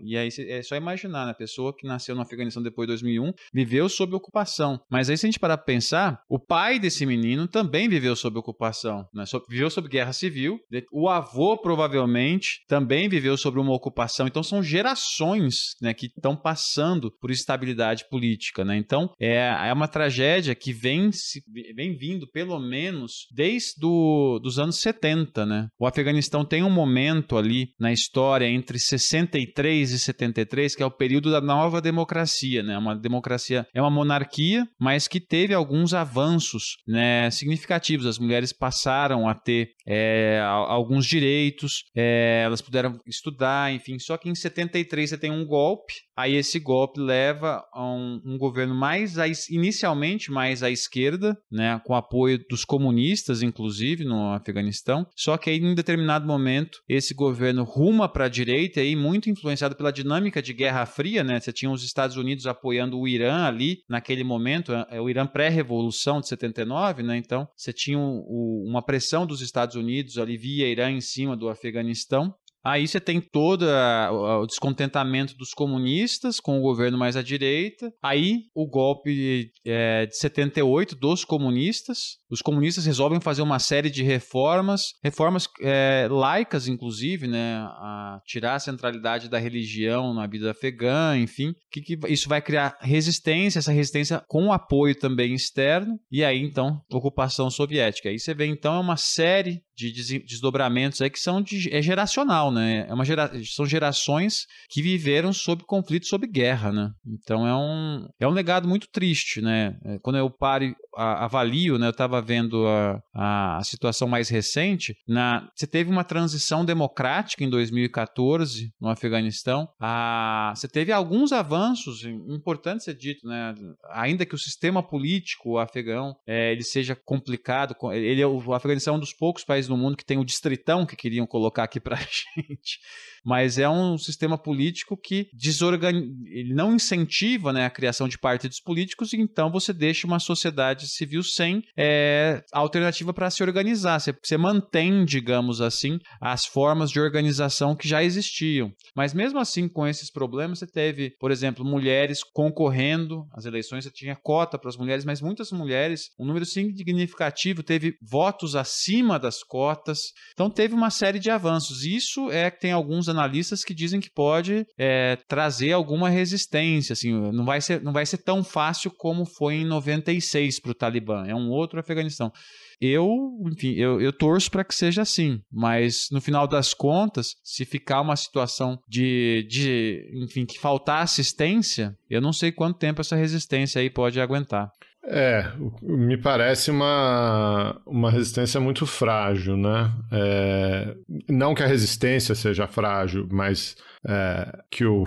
[0.00, 1.32] E aí é só imaginar, né?
[1.32, 4.80] A pessoa que nasceu no Afeganistão depois de 2001 viveu sob ocupação.
[4.90, 8.38] Mas aí se a gente parar para pensar, o pai desse menino também viveu sob
[8.38, 9.24] ocupação, né?
[9.48, 10.60] Viveu sob guerra civil.
[10.92, 14.26] O avô provavelmente também viveu sobre uma ocupação.
[14.26, 18.76] Então são gerações, né, que estão passando por estabilidade política, né?
[18.76, 19.36] Então é,
[19.68, 21.42] é uma tragédia que vem se
[21.74, 25.68] vem vindo pelo menos desde do, dos anos 70, né?
[25.78, 30.90] O Afeganistão tem um momento ali na história entre 63 e 73, que é o
[30.90, 32.76] período da nova democracia, né?
[32.76, 38.06] Uma democracia é uma monarquia, mas que teve alguns avanços, né, significativos.
[38.06, 43.98] As mulheres passaram a ter é, alguns direitos, é, elas puderam estudar, enfim.
[43.98, 48.38] Só que em 73 você tem um golpe Aí esse golpe leva a um, um
[48.38, 55.06] governo mais a, inicialmente mais à esquerda, né, com apoio dos comunistas, inclusive no Afeganistão.
[55.14, 59.76] Só que aí em determinado momento esse governo ruma para a direita aí muito influenciado
[59.76, 61.38] pela dinâmica de Guerra Fria, né?
[61.38, 65.26] Você tinha os Estados Unidos apoiando o Irã ali naquele momento, é, é o Irã
[65.26, 67.16] pré-revolução de 79, né?
[67.16, 71.48] Então você tinha o, uma pressão dos Estados Unidos ali via Irã em cima do
[71.48, 72.34] Afeganistão.
[72.64, 77.92] Aí você tem todo o descontentamento dos comunistas com o governo mais à direita.
[78.02, 82.18] Aí o golpe é, de 78 dos comunistas.
[82.30, 87.56] Os comunistas resolvem fazer uma série de reformas, reformas é, laicas, inclusive, né?
[87.56, 91.54] A tirar a centralidade da religião na vida afegã, enfim.
[91.70, 95.98] Que, que isso vai criar resistência, essa resistência com apoio também externo.
[96.10, 98.08] E aí, então, ocupação soviética.
[98.08, 102.52] Aí você vê, então, é uma série de desdobramentos aí que são de, é geracional,
[102.52, 102.86] né?
[102.88, 106.90] É uma gera, são gerações que viveram sob conflito, sob guerra, né?
[107.06, 109.76] Então é um, é um legado muito triste, né?
[109.84, 111.86] É, quando eu paro avalio, né?
[111.86, 114.96] Eu estava vendo a, a situação mais recente.
[115.06, 119.68] Na, você teve uma transição democrática em 2014 no Afeganistão.
[119.80, 123.54] A, você teve alguns avanços importantes ser dito, né?
[123.90, 128.96] Ainda que o sistema político afegão é, ele seja complicado, ele é o Afeganistão é
[128.96, 131.96] um dos poucos países no mundo que tem o distritão que queriam colocar aqui para
[132.36, 132.80] gente
[133.24, 135.92] mas é um sistema político que desorgan...
[136.26, 140.81] ele não incentiva né, a criação de partidos políticos, e então você deixa uma sociedade
[140.82, 144.00] sociedade civil sem é, alternativa para se organizar.
[144.00, 148.70] Você, você mantém, digamos assim, as formas de organização que já existiam.
[148.96, 153.90] Mas mesmo assim, com esses problemas, você teve, por exemplo, mulheres concorrendo às eleições, você
[153.90, 159.42] tinha cota para as mulheres, mas muitas mulheres, um número significativo, teve votos acima das
[159.42, 160.12] cotas.
[160.32, 161.84] Então teve uma série de avanços.
[161.84, 166.92] Isso é que tem alguns analistas que dizem que pode é, trazer alguma resistência.
[166.92, 170.74] Assim, não vai ser, não vai ser tão fácil como foi em 96 para o
[170.74, 171.24] Talibã.
[171.26, 172.32] É um outro Afeganistão.
[172.80, 173.08] Eu,
[173.46, 178.00] enfim, eu, eu torço para que seja assim, mas no final das contas, se ficar
[178.00, 183.80] uma situação de, de, enfim, que faltar assistência, eu não sei quanto tempo essa resistência
[183.80, 184.68] aí pode aguentar.
[185.04, 185.44] É,
[185.82, 189.92] me parece uma, uma resistência muito frágil, né?
[190.12, 190.94] É,
[191.28, 193.76] não que a resistência seja frágil, mas
[194.08, 195.04] é, que o,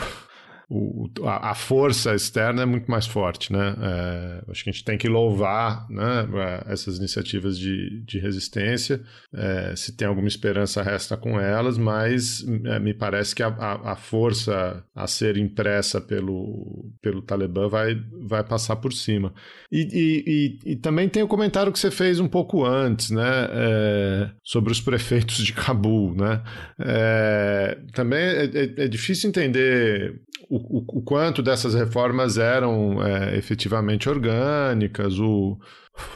[0.70, 3.76] o, a, a, força externa é muito mais forte, né?
[3.80, 9.02] É, acho que a gente tem que louvar né, é, essas iniciativas de, de resistência.
[9.34, 13.92] É, se tem alguma esperança, resta com elas, mas é, me parece que a, a,
[13.92, 19.34] a, força a ser impressa pelo, pelo Talibã vai, vai passar por cima.
[19.72, 20.24] E, e,
[20.66, 23.48] e, e também tem o comentário que você fez um pouco antes, né?
[23.52, 26.42] É, sobre os prefeitos de Cabul, né?
[26.80, 30.26] É, também é, é difícil entender
[30.58, 35.20] o, o, quanto dessas reformas eram é, efetivamente orgânicas.
[35.20, 35.60] O,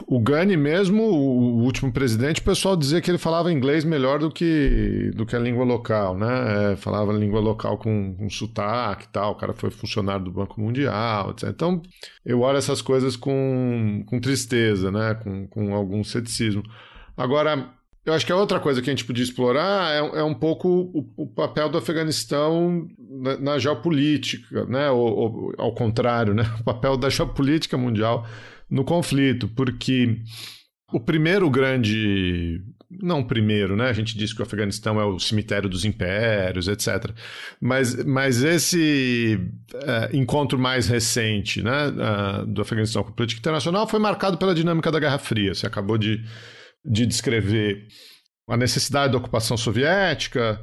[0.06, 4.30] o Gani mesmo, o último presidente, o pessoal dizia que ele falava inglês melhor do
[4.30, 6.72] que, do que a língua local, né?
[6.72, 9.32] É, falava língua local com, com sotaque e tal.
[9.32, 11.48] O cara foi funcionário do Banco Mundial, etc.
[11.48, 11.82] Então,
[12.24, 15.14] eu olho essas coisas com, com tristeza, né?
[15.14, 16.62] Com, com algum ceticismo.
[17.16, 17.70] Agora,
[18.04, 20.68] eu acho que a outra coisa que a gente podia explorar é, é um pouco
[20.68, 24.90] o, o, papel do Afeganistão na, na geopolítica, né?
[24.90, 26.44] Ou, ou, ao contrário, né?
[26.60, 28.26] O papel da geopolítica mundial
[28.70, 30.18] no conflito, porque
[30.92, 32.62] o primeiro grande.
[32.90, 33.88] Não primeiro, né?
[33.88, 37.12] A gente diz que o Afeganistão é o cemitério dos impérios, etc.
[37.60, 39.38] Mas, mas esse
[39.74, 44.52] é, encontro mais recente né, uh, do Afeganistão com a política internacional foi marcado pela
[44.52, 45.54] dinâmica da Guerra Fria.
[45.54, 46.20] Você acabou de
[46.84, 47.86] de descrever
[48.48, 50.60] a necessidade da ocupação soviética,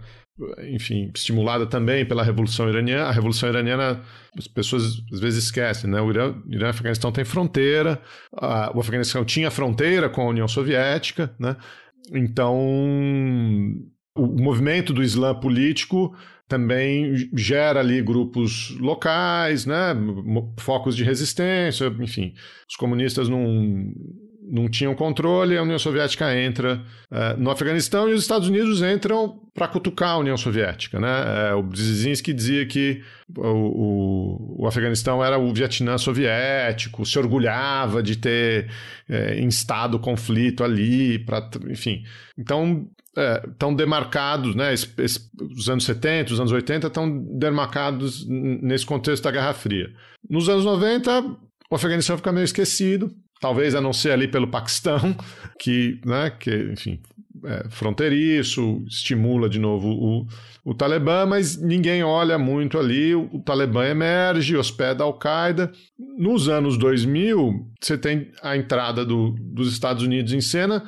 [0.69, 3.05] enfim, estimulada também pela Revolução Iraniana.
[3.05, 4.03] A Revolução Iraniana,
[4.37, 5.99] as pessoas às vezes esquecem, né?
[6.01, 8.01] O Irã, Irã e Afeganistão têm fronteira,
[8.33, 11.55] a, o Afeganistão tinha fronteira com a União Soviética, né?
[12.13, 12.55] Então,
[14.15, 16.15] o movimento do Islã político
[16.47, 19.93] também gera ali grupos locais, né?
[20.59, 22.33] Focos de resistência, enfim.
[22.69, 23.91] Os comunistas não
[24.49, 26.81] não tinham controle, a União Soviética entra
[27.11, 30.99] uh, no Afeganistão e os Estados Unidos entram para cutucar a União Soviética.
[30.99, 31.53] Né?
[31.53, 33.01] Uh, o Brzezinski dizia que
[33.35, 38.69] o, o, o, Afeganistão era o Vietnã soviético, se orgulhava de ter
[39.39, 42.03] instado o conflito ali, pra, enfim.
[42.37, 42.87] Então,
[43.51, 44.73] estão demarcados, né?
[44.73, 49.89] Esse, esse, os anos 70, os anos 80 estão demarcados nesse contexto da Guerra Fria.
[50.29, 51.21] Nos anos 90,
[51.69, 55.15] o Afeganistão fica meio esquecido, talvez a não ser ali pelo Paquistão,
[55.59, 56.99] que, né, que enfim,
[57.45, 60.27] é fronteiriço, estimula de novo o,
[60.65, 63.13] o Talibã, mas ninguém olha muito ali.
[63.13, 65.71] O, o Talibã emerge, hospeda a Al-Qaeda.
[66.17, 70.83] Nos anos 2000, você tem a entrada do, dos Estados Unidos em cena,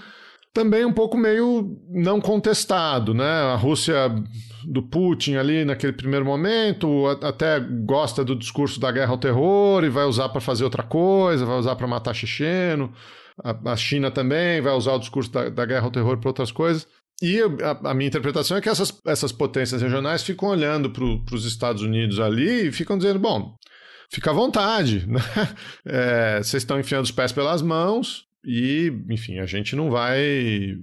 [0.53, 3.23] também um pouco meio não contestado, né?
[3.23, 3.95] A Rússia
[4.69, 9.89] do Putin ali naquele primeiro momento até gosta do discurso da guerra ao terror e
[9.89, 12.93] vai usar para fazer outra coisa, vai usar para matar checheno.
[13.43, 16.51] A, a, China também vai usar o discurso da, da guerra ao terror para outras
[16.51, 16.87] coisas.
[17.19, 21.45] E a, a, minha interpretação é que essas, essas potências regionais ficam olhando para os
[21.45, 23.55] Estados Unidos ali e ficam dizendo: bom,
[24.11, 25.19] fica à vontade, né?
[25.83, 30.77] É, vocês estão enfiando os pés pelas mãos, e, enfim, a gente não vai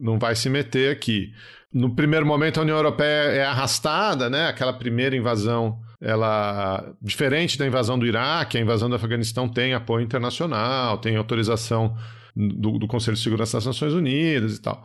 [0.00, 1.32] não vai se meter aqui.
[1.72, 4.48] No primeiro momento a União Europeia é arrastada, né?
[4.48, 10.04] Aquela primeira invasão, ela diferente da invasão do Iraque, a invasão do Afeganistão tem apoio
[10.04, 11.96] internacional, tem autorização
[12.36, 14.84] do, do Conselho de Segurança das Nações Unidas e tal.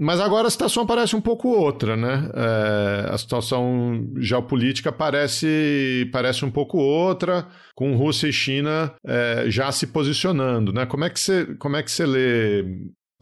[0.00, 2.30] Mas agora a situação parece um pouco outra, né?
[2.32, 9.72] É, a situação geopolítica parece, parece um pouco outra, com Rússia e China é, já
[9.72, 10.86] se posicionando, né?
[10.86, 12.64] Como é que você, como é que você lê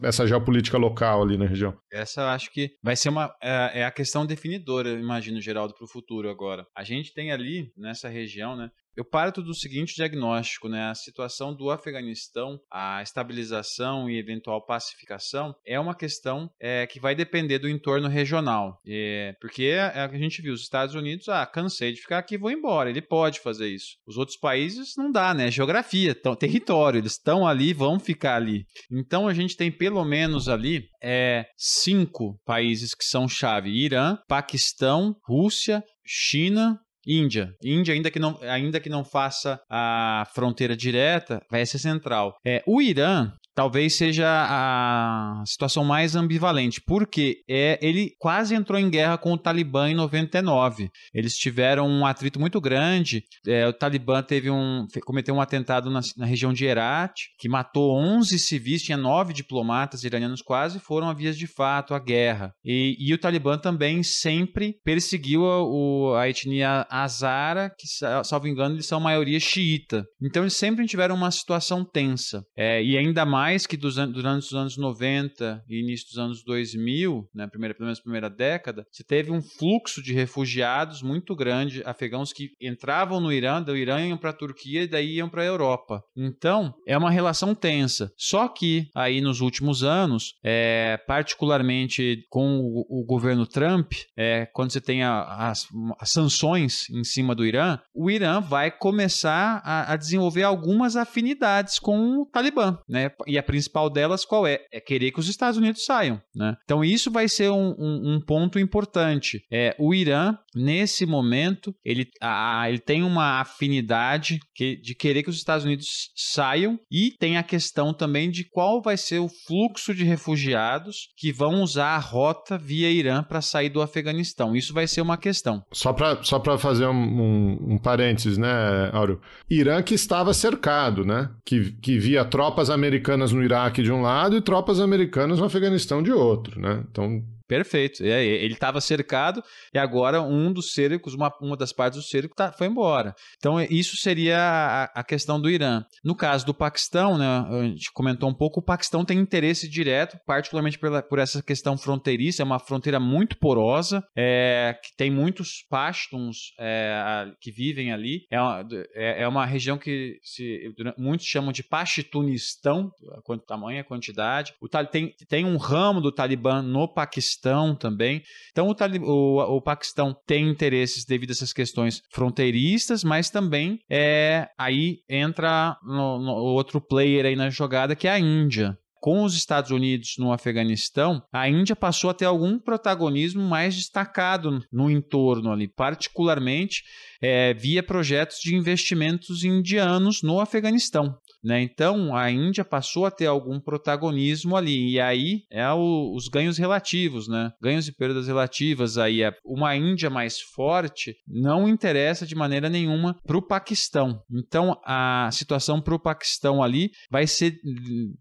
[0.01, 1.77] essa geopolítica local ali na região?
[1.91, 5.73] Essa eu acho que vai ser uma é, é a questão definidora, eu imagino, Geraldo,
[5.73, 6.65] para o futuro agora.
[6.75, 8.69] A gente tem ali nessa região, né?
[8.97, 10.89] Eu parto do seguinte diagnóstico, né?
[10.89, 17.13] A situação do Afeganistão, a estabilização e eventual pacificação é uma questão é, que vai
[17.13, 18.81] depender do entorno regional.
[18.87, 22.49] É, porque a, a gente viu os Estados Unidos, ah, cansei de ficar aqui, vou
[22.49, 22.89] embora.
[22.89, 23.97] Ele pode fazer isso.
[24.07, 25.51] Os outros países não dá, né?
[25.51, 28.65] Geografia, tão, território, eles estão ali, vão ficar ali.
[28.91, 35.15] Então a gente tem pelo menos ali é, cinco países que são chave: Irã, Paquistão,
[35.23, 37.53] Rússia, China, Índia.
[37.63, 42.35] Índia, ainda que não, ainda que não faça a fronteira direta, vai ser central.
[42.45, 48.87] É, o Irã, talvez seja a situação mais ambivalente, porque é, ele quase entrou em
[48.87, 50.91] guerra com o Talibã em 99.
[51.11, 53.23] Eles tiveram um atrito muito grande.
[53.47, 57.97] É, o Talibã teve um, cometeu um atentado na, na, região de Herat, que matou
[57.97, 62.53] 11 civis, tinha nove diplomatas iranianos quase foram a vias de fato à guerra.
[62.63, 67.87] E, e o Talibã também sempre perseguiu a, o, a etnia Hazara, que,
[68.23, 70.05] salvo engano, eles são maioria xiita.
[70.21, 72.43] Então eles sempre tiveram uma situação tensa.
[72.55, 76.43] É, e ainda mais mais que dos, durante os anos 90 e início dos anos
[76.43, 81.81] 2000, né, primeira, pelo menos primeira década, você teve um fluxo de refugiados muito grande,
[81.85, 85.43] afegãos que entravam no Irã, do Irã iam para a Turquia e daí iam para
[85.43, 86.03] a Europa.
[86.13, 88.11] Então, é uma relação tensa.
[88.17, 94.73] Só que aí nos últimos anos, é, particularmente com o, o governo Trump, é, quando
[94.73, 95.65] você tem a, as,
[96.01, 101.79] as, sanções em cima do Irã, o Irã vai começar a, a desenvolver algumas afinidades
[101.79, 103.09] com o Talibã, né?
[103.25, 104.59] E a principal delas qual é?
[104.71, 106.21] É querer que os Estados Unidos saiam.
[106.35, 106.55] Né?
[106.63, 109.43] Então isso vai ser um, um, um ponto importante.
[109.51, 115.29] É, o Irã, nesse momento, ele, a, ele tem uma afinidade que, de querer que
[115.29, 119.93] os Estados Unidos saiam e tem a questão também de qual vai ser o fluxo
[119.93, 124.55] de refugiados que vão usar a rota via Irã para sair do Afeganistão.
[124.55, 125.63] Isso vai ser uma questão.
[125.71, 128.49] Só para só fazer um, um, um parênteses, né,
[128.93, 129.21] Auro?
[129.49, 131.29] Irã que estava cercado, né?
[131.45, 136.01] Que, que via tropas americanas no Iraque de um lado e tropas americanas no Afeganistão
[136.01, 136.83] de outro, né?
[136.91, 138.03] Então Perfeito.
[138.03, 139.41] Ele estava cercado
[139.73, 143.15] e agora um dos cercos, uma, uma das partes do cerco tá, foi embora.
[143.37, 145.83] Então, isso seria a, a, questão do Irã.
[146.03, 150.17] No caso do Paquistão, né, a gente comentou um pouco, o Paquistão tem interesse direto,
[150.25, 155.65] particularmente pela, por essa questão fronteiriça, é uma fronteira muito porosa, é, que tem muitos
[155.69, 158.25] pashtuns é, que vivem ali.
[158.29, 164.53] É uma, é, é uma região que se, muitos chamam de Pashtunistão, a quantidade.
[164.61, 168.23] O, tem, tem um ramo do Talibã no Paquistão Paquistão também.
[168.51, 174.47] Então, o, o, o Paquistão tem interesses devido a essas questões fronteiristas, mas também é,
[174.57, 179.35] aí entra no, no outro player aí na jogada, que é a Índia com os
[179.35, 185.51] Estados Unidos no Afeganistão, a Índia passou a ter algum protagonismo mais destacado no entorno
[185.51, 186.83] ali, particularmente
[187.21, 191.15] é, via projetos de investimentos indianos no Afeganistão.
[191.43, 191.61] Né?
[191.61, 196.57] Então a Índia passou a ter algum protagonismo ali, e aí é o, os ganhos
[196.57, 197.51] relativos, né?
[197.61, 198.97] ganhos e perdas relativas.
[198.97, 204.21] Aí é uma Índia mais forte não interessa de maneira nenhuma para o Paquistão.
[204.31, 207.57] Então a situação para o Paquistão ali vai ser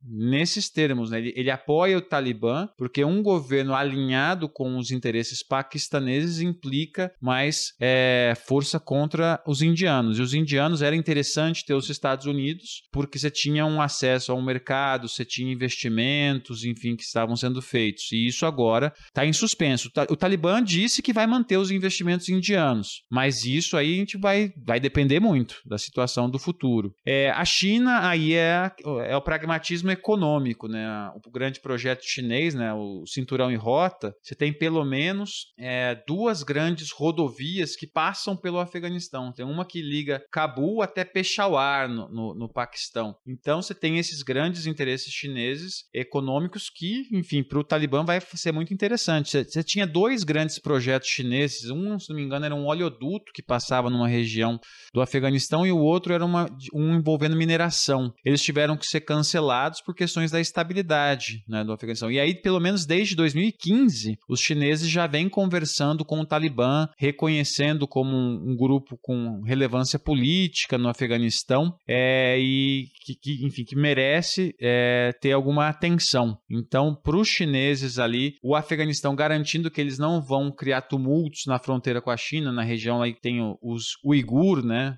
[0.02, 1.10] nesses termos.
[1.10, 1.18] Né?
[1.18, 7.72] Ele, ele apoia o Talibã, porque um governo alinhado com os interesses paquistaneses implica mais
[7.80, 10.18] é, força contra os indianos.
[10.18, 14.34] E os indianos era interessante ter os Estados Unidos, porque você tinha um acesso a
[14.34, 18.10] um mercado, você tinha investimentos, enfim, que estavam sendo feitos.
[18.12, 19.90] E isso agora está em suspenso.
[20.10, 24.52] O Talibã disse que vai manter os investimentos indianos, mas isso aí a gente vai,
[24.64, 26.92] vai depender muito da situação do futuro.
[27.06, 28.70] É, a China aí é,
[29.06, 30.86] é o pragmatismo econômico, né?
[31.24, 32.72] O grande projeto chinês, né?
[32.74, 38.58] O cinturão e rota, você tem pelo menos é, duas grandes rodovias que passam pelo
[38.58, 39.32] Afeganistão.
[39.32, 42.95] Tem uma que liga Cabul até Peshawar no, no, no Paquistão
[43.26, 48.52] Então você tem esses grandes interesses chineses econômicos que, enfim, para o Talibã vai ser
[48.52, 49.30] muito interessante.
[49.30, 53.32] Você, você tinha dois grandes projetos chineses, um, se não me engano, era um oleoduto
[53.34, 54.58] que passava numa região
[54.92, 58.12] do Afeganistão e o outro era uma, um envolvendo mineração.
[58.24, 62.10] Eles tiveram que ser cancelados por questões da estabilidade né, do Afeganistão.
[62.10, 67.86] E aí, pelo menos desde 2015, os chineses já vêm conversando com o Talibã, reconhecendo
[67.86, 73.76] como um, um grupo com relevância política no Afeganistão é, e que, que enfim, que
[73.76, 76.36] merece é, ter alguma atenção.
[76.50, 81.58] Então, para os chineses ali, o Afeganistão garantindo que eles não vão criar tumultos na
[81.58, 84.96] fronteira com a China, na região aí que tem os uigur, né?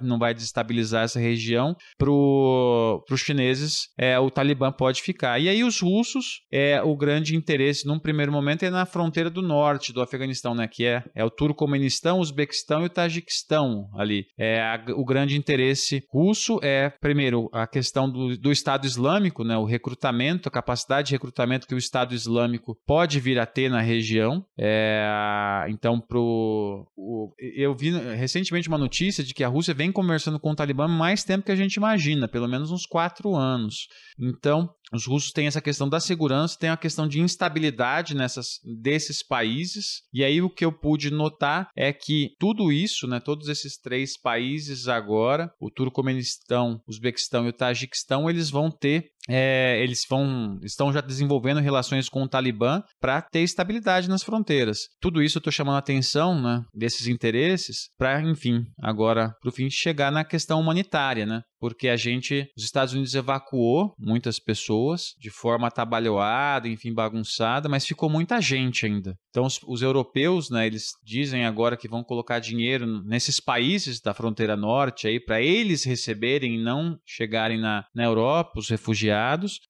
[0.00, 1.74] Não vai desestabilizar essa região.
[1.98, 5.40] Para os chineses, é, o Talibã pode ficar.
[5.40, 9.42] E aí os russos, é, o grande interesse num primeiro momento é na fronteira do
[9.42, 10.68] norte do Afeganistão, né?
[10.70, 14.24] Que é, é o Turcomenistão, o Uzbequistão e o Tajiquistão ali.
[14.38, 19.56] É, a, o grande interesse russo é, primeiro, a questão do, do Estado Islâmico, né?
[19.56, 23.80] O recrutamento, a capacidade de recrutamento que o Estado Islâmico pode vir a ter na
[23.80, 24.44] região.
[24.58, 30.38] É, então, pro, o, eu vi recentemente uma notícia de que a Rússia vem conversando
[30.40, 33.88] com o Talibã mais tempo que a gente imagina, pelo menos uns quatro anos.
[34.18, 39.22] Então, os russos têm essa questão da segurança, tem a questão de instabilidade nessas, desses
[39.22, 40.02] países.
[40.12, 44.18] E aí o que eu pude notar é que tudo isso, né, todos esses três
[44.18, 50.58] países agora, o Turcomenistão, o Uzbequistão e o Tajiquistão, eles vão ter é, eles vão
[50.62, 54.80] estão já desenvolvendo relações com o Talibã para ter estabilidade nas fronteiras.
[55.00, 59.52] Tudo isso eu estou chamando a atenção né, desses interesses para, enfim, agora para o
[59.52, 61.42] fim chegar na questão humanitária, né?
[61.58, 67.86] Porque a gente, os Estados Unidos evacuou muitas pessoas de forma atabalhoada, enfim, bagunçada, mas
[67.86, 69.14] ficou muita gente ainda.
[69.30, 74.12] Então, os, os, europeus, né, eles dizem agora que vão colocar dinheiro nesses países da
[74.12, 79.13] fronteira norte aí para eles receberem e não chegarem na, na Europa, os refugiados.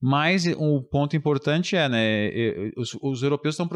[0.00, 2.30] Mas o ponto importante é, né,
[2.76, 3.68] os, os europeus estão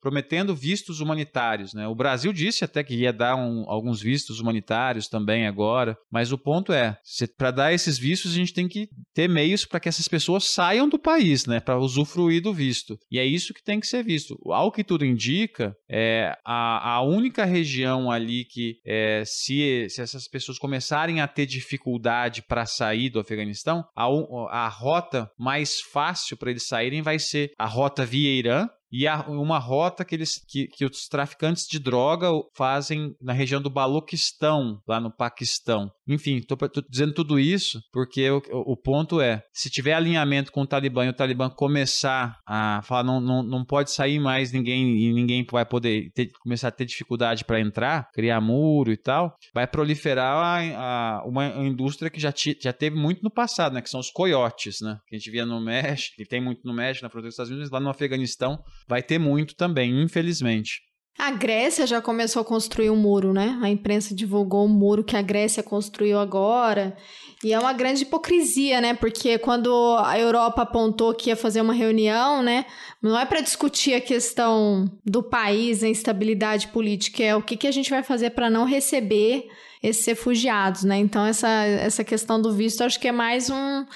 [0.00, 1.86] prometendo vistos humanitários, né?
[1.86, 6.38] O Brasil disse até que ia dar um, alguns vistos humanitários também agora, mas o
[6.38, 6.96] ponto é,
[7.36, 10.88] para dar esses vistos a gente tem que ter meios para que essas pessoas saiam
[10.88, 12.98] do país, né, para usufruir do visto.
[13.10, 14.38] E é isso que tem que ser visto.
[14.46, 20.00] Ao que tudo indica indica, é, a, a única região ali que, é, se, se
[20.00, 24.06] essas pessoas começarem a ter dificuldade para sair do Afeganistão, a,
[24.50, 29.20] a rota mais fácil para eles saírem vai ser a rota via Irã, e a,
[29.28, 34.80] uma rota que, eles, que, que os traficantes de droga fazem na região do Baloquistão,
[34.86, 35.90] lá no Paquistão.
[36.08, 36.56] Enfim, estou
[36.88, 41.08] dizendo tudo isso porque o, o, ponto é: se tiver alinhamento com o Talibã e
[41.08, 45.66] o Talibã começar a falar não, não, não pode sair mais ninguém e ninguém vai
[45.66, 51.18] poder ter, começar a ter dificuldade para entrar, criar muro e tal, vai proliferar a,
[51.18, 53.82] a, uma indústria que já, já teve muito no passado, né?
[53.82, 54.98] Que são os coiotes, né?
[55.08, 57.50] Que a gente via no México, que tem muito no México, na fronteira dos Estados
[57.50, 60.86] Unidos, lá no Afeganistão vai ter muito também, infelizmente.
[61.18, 63.58] A Grécia já começou a construir um muro, né?
[63.62, 66.94] A imprensa divulgou o um muro que a Grécia construiu agora.
[67.42, 68.92] E é uma grande hipocrisia, né?
[68.92, 72.66] Porque quando a Europa apontou que ia fazer uma reunião, né?
[73.02, 77.66] Não é para discutir a questão do país, a instabilidade política, é o que, que
[77.66, 79.48] a gente vai fazer para não receber
[79.82, 80.98] esses refugiados, né?
[80.98, 83.86] Então, essa, essa questão do visto, acho que é mais um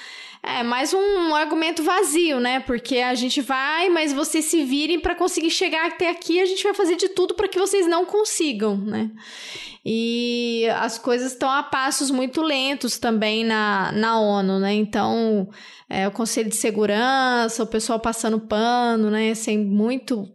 [0.43, 2.59] é, mais um argumento vazio, né?
[2.59, 6.63] Porque a gente vai, mas vocês se virem para conseguir chegar até aqui, a gente
[6.63, 9.11] vai fazer de tudo para que vocês não consigam, né?
[9.85, 14.73] E as coisas estão a passos muito lentos também na, na ONU, né?
[14.73, 15.47] Então,
[15.87, 19.35] é, o Conselho de Segurança, o pessoal passando pano, né?
[19.35, 20.27] Sem muito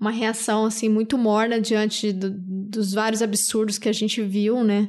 [0.00, 4.88] uma reação assim muito morna diante do, dos vários absurdos que a gente viu, né?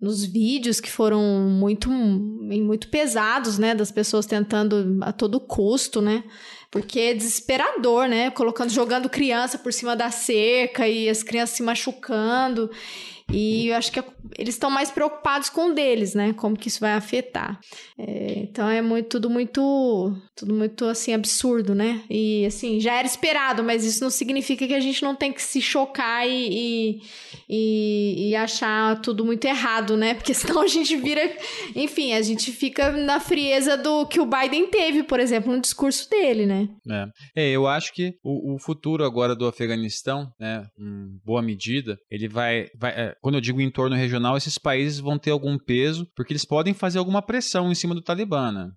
[0.00, 3.74] Nos vídeos que foram muito, muito pesados, né?
[3.74, 6.24] Das pessoas tentando a todo custo, né?
[6.70, 8.30] Porque é desesperador, né?
[8.30, 12.70] Colocando, jogando criança por cima da cerca e as crianças se machucando.
[13.32, 14.02] E eu acho que
[14.38, 16.32] eles estão mais preocupados com o deles, né?
[16.32, 17.60] Como que isso vai afetar.
[17.98, 22.02] É, então é muito, tudo muito, tudo muito assim absurdo, né?
[22.08, 25.42] E assim já era esperado, mas isso não significa que a gente não tem que
[25.42, 27.00] se chocar e,
[27.48, 30.14] e, e achar tudo muito errado, né?
[30.14, 31.20] Porque senão a gente vira,
[31.74, 36.08] enfim, a gente fica na frieza do que o Biden teve, por exemplo, no discurso
[36.08, 36.68] dele, né?
[36.88, 41.98] É, é eu acho que o, o futuro agora do Afeganistão, né, em boa medida,
[42.10, 46.06] ele vai, vai é, quando eu digo entorno regional, esses países vão ter algum peso,
[46.16, 48.70] porque eles podem fazer alguma pressão em cima do Talibã, né?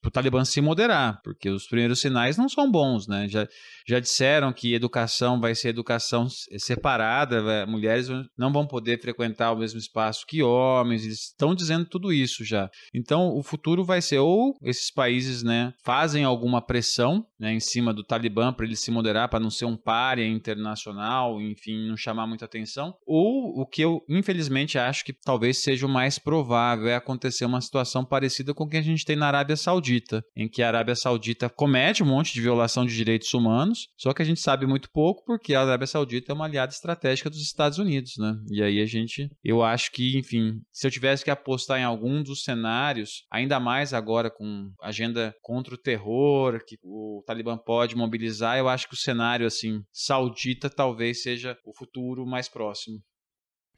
[0.00, 3.28] Para o Talibã se moderar, porque os primeiros sinais não são bons, né?
[3.28, 3.48] Já,
[3.86, 9.78] já disseram que educação vai ser educação separada, mulheres não vão poder frequentar o mesmo
[9.78, 12.70] espaço que homens, eles estão dizendo tudo isso já.
[12.94, 17.92] Então, o futuro vai ser ou esses países, né, fazem alguma pressão, né, em cima
[17.92, 22.26] do Talibã para ele se moderar, para não ser um párea internacional, enfim, não chamar
[22.26, 26.94] muita atenção, ou o que eu, infelizmente, acho que talvez seja o mais provável é
[26.94, 30.48] acontecer uma situação parecida com o que a gente tem na Arábia Arábia Saudita, em
[30.48, 34.24] que a Arábia Saudita comete um monte de violação de direitos humanos, só que a
[34.24, 38.14] gente sabe muito pouco porque a Arábia Saudita é uma aliada estratégica dos Estados Unidos,
[38.18, 38.36] né?
[38.50, 42.22] E aí a gente, eu acho que, enfim, se eu tivesse que apostar em algum
[42.22, 48.58] dos cenários, ainda mais agora com agenda contra o terror, que o Talibã pode mobilizar,
[48.58, 52.98] eu acho que o cenário assim saudita talvez seja o futuro mais próximo.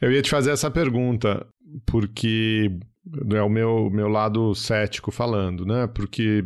[0.01, 1.47] Eu ia te fazer essa pergunta,
[1.87, 2.71] porque
[3.33, 5.87] é o meu, meu lado cético falando, né?
[5.87, 6.45] Porque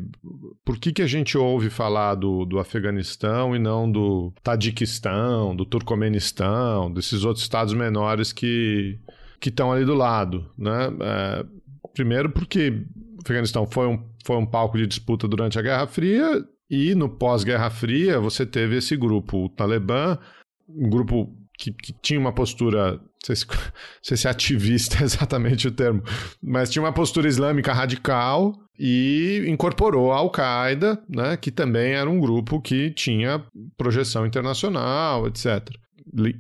[0.65, 5.65] por que, que a gente ouve falar do, do Afeganistão e não do Tadiquistão, do
[5.65, 8.99] Turcomenistão, desses outros estados menores que
[9.41, 10.93] que estão ali do lado, né?
[11.01, 11.47] É,
[11.95, 12.85] primeiro porque
[13.17, 17.09] o Afeganistão foi um, foi um palco de disputa durante a Guerra Fria e no
[17.09, 20.19] pós-Guerra Fria você teve esse grupo, o Talibã,
[20.69, 23.55] um grupo que, que tinha uma postura, não sei, se, não
[24.03, 26.03] sei se ativista é exatamente o termo,
[26.43, 32.19] mas tinha uma postura islâmica radical e incorporou a Al-Qaeda, né, que também era um
[32.19, 33.45] grupo que tinha
[33.77, 35.69] projeção internacional, etc.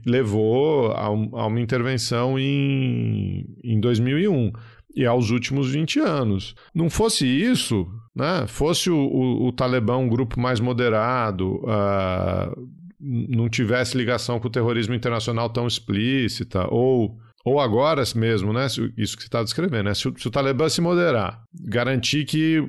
[0.07, 4.53] Levou a, a uma intervenção em, em 2001
[4.97, 6.55] e aos últimos 20 anos.
[6.75, 8.47] Não fosse isso, né?
[8.49, 12.69] fosse o, o, o Talibã um grupo mais moderado, uh,
[13.01, 18.67] não tivesse ligação com o terrorismo internacional tão explícita, ou, ou agora mesmo, né?
[18.97, 19.95] Isso que você está descrevendo, né?
[19.95, 22.69] Se o, se o Talibã se moderar, garantir que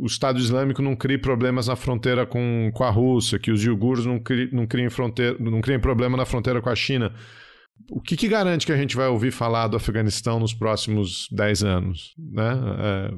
[0.00, 4.04] o Estado Islâmico não crie problemas na fronteira com, com a Rússia, que os iogures
[4.04, 7.12] não criem, não, criem fronteira, não criem problema na fronteira com a China.
[7.90, 11.64] O que, que, garante que a gente vai ouvir falar do Afeganistão nos próximos 10
[11.64, 12.14] anos?
[12.18, 12.52] Né?
[12.78, 13.10] É,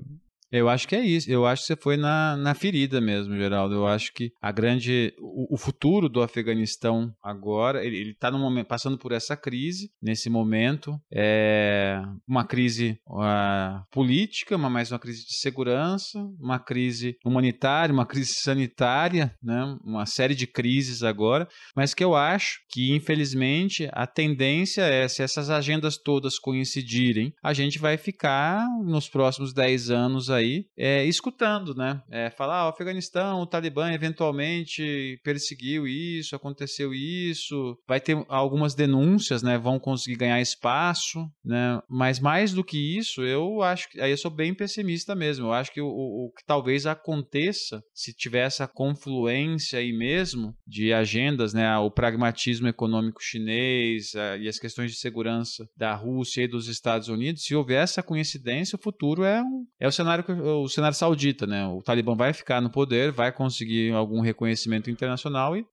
[0.52, 1.30] eu acho que é isso.
[1.30, 3.74] Eu acho que você foi na, na ferida mesmo, Geraldo.
[3.74, 5.14] Eu acho que a grande.
[5.18, 8.30] O, o futuro do Afeganistão agora, ele está
[8.68, 11.00] passando por essa crise, nesse momento.
[11.12, 18.04] É uma crise uh, política, mas mais uma crise de segurança, uma crise humanitária, uma
[18.04, 19.78] crise sanitária, né?
[19.84, 21.46] uma série de crises agora.
[21.76, 27.52] Mas que eu acho que, infelizmente, a tendência é, se essas agendas todas coincidirem, a
[27.52, 32.02] gente vai ficar nos próximos 10 anos aí aí é, escutando, né?
[32.10, 38.74] É, falar, ah, o Afeganistão, o Talibã eventualmente perseguiu isso, aconteceu isso, vai ter algumas
[38.74, 39.56] denúncias, né?
[39.58, 41.80] Vão conseguir ganhar espaço, né?
[41.88, 45.46] Mas mais do que isso, eu acho que aí eu sou bem pessimista mesmo.
[45.46, 50.92] Eu acho que o, o, que talvez aconteça se tiver essa confluência aí mesmo de
[50.92, 51.76] agendas, né?
[51.78, 57.08] O pragmatismo econômico chinês a, e as questões de segurança da Rússia e dos Estados
[57.08, 60.96] Unidos, se houver essa coincidência, o futuro é, um, é o cenário que o cenário
[60.96, 61.66] saudita, né?
[61.66, 65.66] O Talibã vai ficar no poder, vai conseguir algum reconhecimento internacional e.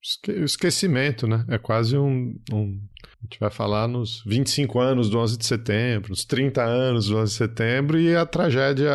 [0.43, 1.45] Esquecimento, né?
[1.47, 2.79] É quase um, um.
[3.03, 7.17] A gente vai falar nos 25 anos do 11 de setembro, nos 30 anos do
[7.17, 8.91] 11 de setembro e a tragédia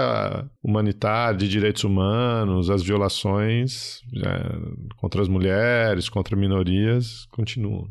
[0.62, 7.88] humanitária de direitos humanos, as violações é, contra as mulheres, contra minorias continuam.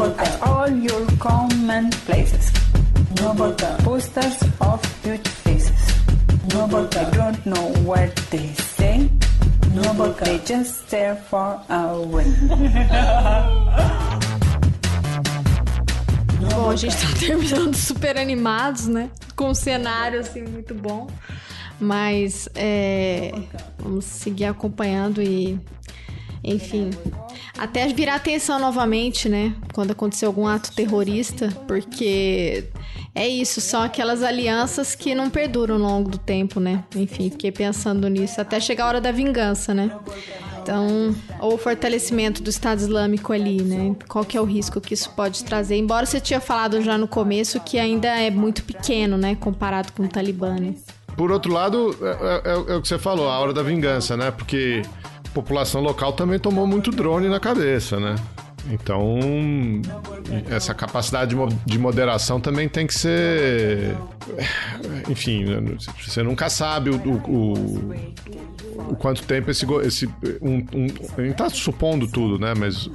[0.00, 2.50] At all your common places.
[3.20, 3.34] No
[3.84, 6.00] Posters of huge faces.
[6.54, 9.10] No I don't know what they say.
[9.74, 9.92] No
[10.24, 12.24] They just stare far away.
[16.50, 19.10] Bom, a gente tá terminando super animados, né?
[19.36, 21.08] Com um cenário assim muito bom.
[21.78, 23.32] Mas é,
[23.78, 25.60] vamos seguir acompanhando e
[26.42, 26.90] enfim,
[27.58, 29.54] até virar atenção novamente, né?
[29.72, 32.64] Quando acontecer algum ato terrorista, porque
[33.14, 36.84] é isso, são aquelas alianças que não perduram ao longo do tempo, né?
[36.96, 39.90] Enfim, fiquei pensando nisso até chegar a hora da vingança, né?
[40.62, 43.96] Então, ou o fortalecimento do Estado Islâmico ali, né?
[44.08, 45.76] Qual que é o risco que isso pode trazer?
[45.76, 49.34] Embora você tinha falado já no começo que ainda é muito pequeno, né?
[49.34, 50.74] Comparado com o Talibã, né?
[51.16, 54.30] Por outro lado, é, é, é o que você falou, a hora da vingança, né?
[54.30, 54.82] Porque
[55.32, 58.16] população local também tomou muito drone na cabeça, né?
[58.68, 59.18] Então,
[60.50, 61.34] essa capacidade
[61.64, 63.96] de moderação também tem que ser.
[65.08, 65.44] Enfim,
[65.98, 67.54] você nunca sabe o, o,
[68.90, 69.66] o quanto tempo esse.
[69.82, 70.06] esse
[70.42, 70.86] um, um,
[71.16, 72.52] a gente está supondo tudo, né?
[72.56, 72.90] Mas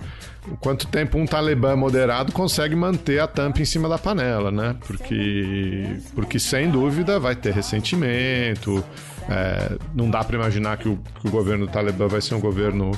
[0.60, 4.76] quanto tempo um talibã moderado consegue manter a tampa em cima da panela, né?
[4.86, 8.84] Porque, porque sem dúvida vai ter ressentimento
[9.30, 12.40] é, não dá para imaginar que o, que o governo do Talibã vai ser um
[12.40, 12.92] governo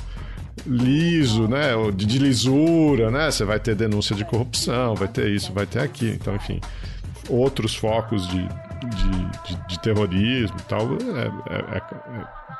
[0.66, 1.70] liso, né?
[1.94, 3.30] De, de lisura, né?
[3.30, 6.14] Você vai ter denúncia de corrupção, vai ter isso, vai ter aquilo.
[6.14, 6.60] Então, enfim,
[7.28, 8.46] outros focos de,
[8.86, 11.82] de, de, de terrorismo e tal, é, é, é,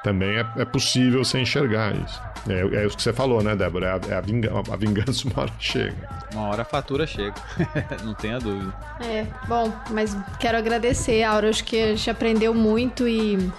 [0.03, 2.21] também é, possível você enxergar isso.
[2.49, 4.01] É, isso que você falou, né, Débora?
[4.09, 6.09] É a, vingança, a vingança uma hora chega.
[6.33, 7.35] Uma hora a fatura chega,
[8.05, 8.73] não tenha dúvida.
[9.01, 13.51] É, bom, mas quero agradecer, Aura, acho que a gente aprendeu muito e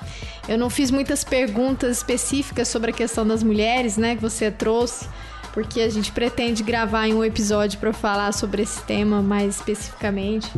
[0.47, 5.07] eu não fiz muitas perguntas específicas sobre a questão das mulheres, né, que você trouxe
[5.51, 10.49] porque a gente pretende gravar em um episódio para falar sobre esse tema mais especificamente.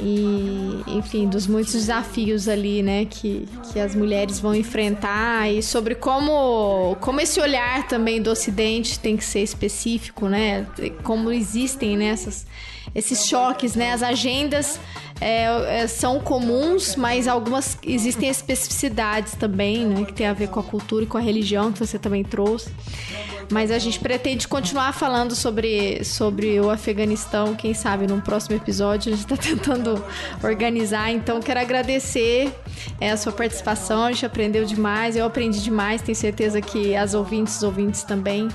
[0.00, 5.94] E, enfim, dos muitos desafios ali, né, que, que as mulheres vão enfrentar e sobre
[5.94, 10.66] como, como esse olhar também do Ocidente tem que ser específico, né,
[11.02, 12.50] como existem nessas né,
[12.94, 14.80] esses choques, né, as agendas
[15.20, 20.60] é, é, são comuns, mas algumas existem especificidades também, né, que tem a ver com
[20.60, 22.70] a cultura e com a religião que você também trouxe.
[23.50, 29.12] Mas a gente pretende continuar falando sobre, sobre o Afeganistão, quem sabe num próximo episódio.
[29.12, 30.04] A gente está tentando
[30.42, 31.10] organizar.
[31.10, 32.52] Então, quero agradecer
[33.00, 34.04] é, a sua participação.
[34.04, 36.02] A gente aprendeu demais, eu aprendi demais.
[36.02, 38.48] Tenho certeza que as ouvintes, os ouvintes também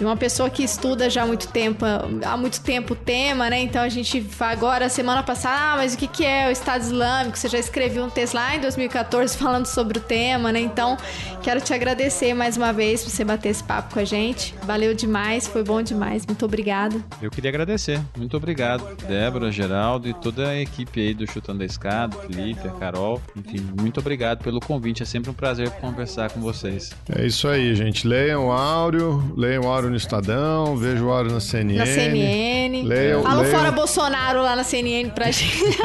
[0.00, 1.84] de uma pessoa que estuda já há muito tempo,
[2.24, 3.60] há muito tempo o tema, né?
[3.60, 7.36] Então a gente agora, semana passada, ah, mas o que, que é o Estado Islâmico?
[7.36, 10.58] Você já escreveu um texto lá em 2014 falando sobre o tema, né?
[10.58, 10.96] Então,
[11.42, 14.54] quero te agradecer mais uma vez por você bater esse papo com a gente.
[14.62, 16.24] Valeu demais, foi bom demais.
[16.24, 16.96] Muito obrigada.
[17.20, 18.00] Eu queria agradecer.
[18.16, 22.70] Muito obrigado, Débora, Geraldo e toda a equipe aí do Chutando a Escada, Felipe, a
[22.70, 23.20] Carol.
[23.36, 25.02] Enfim, muito obrigado pelo convite.
[25.02, 26.90] É sempre um prazer conversar com vocês.
[27.14, 28.08] É isso aí, gente.
[28.08, 31.78] Leiam o áudio, leiam o áudio no Estadão, vejo o áudio na CNN.
[31.78, 32.82] Na CNN.
[32.82, 33.58] Leiam, Fala leiam...
[33.58, 35.78] fora Bolsonaro lá na CNN pra gente.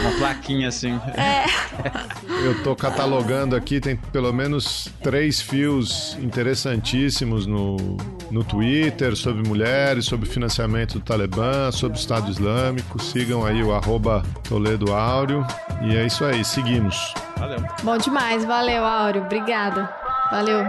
[0.00, 1.00] Uma plaquinha assim.
[1.16, 1.44] É.
[2.44, 7.76] Eu tô catalogando aqui, tem pelo menos três fios interessantíssimos no,
[8.30, 13.02] no Twitter sobre mulheres, sobre financiamento do Talibã, sobre o Estado Islâmico.
[13.02, 15.46] Sigam aí o arroba Toledo Áureo.
[15.82, 17.14] E é isso aí, seguimos.
[17.36, 17.58] Valeu.
[17.82, 19.22] Bom demais, valeu, Áureo.
[19.22, 19.90] Obrigada.
[20.30, 20.64] Valeu.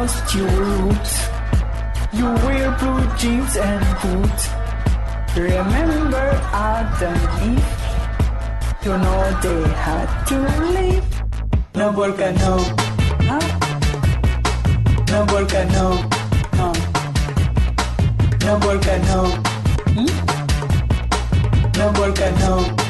[0.00, 1.14] Lost your roots.
[2.18, 4.44] You wear blue jeans and boots.
[5.36, 7.72] Remember Adam and Eve?
[8.84, 10.38] You know they had to
[10.74, 11.08] leave.
[11.74, 12.52] No volcano,
[13.28, 13.44] huh?
[15.12, 15.86] No volcano,
[16.58, 16.68] no.
[18.46, 19.18] No volcano,
[19.96, 20.12] hmm?
[21.78, 22.89] No volcano.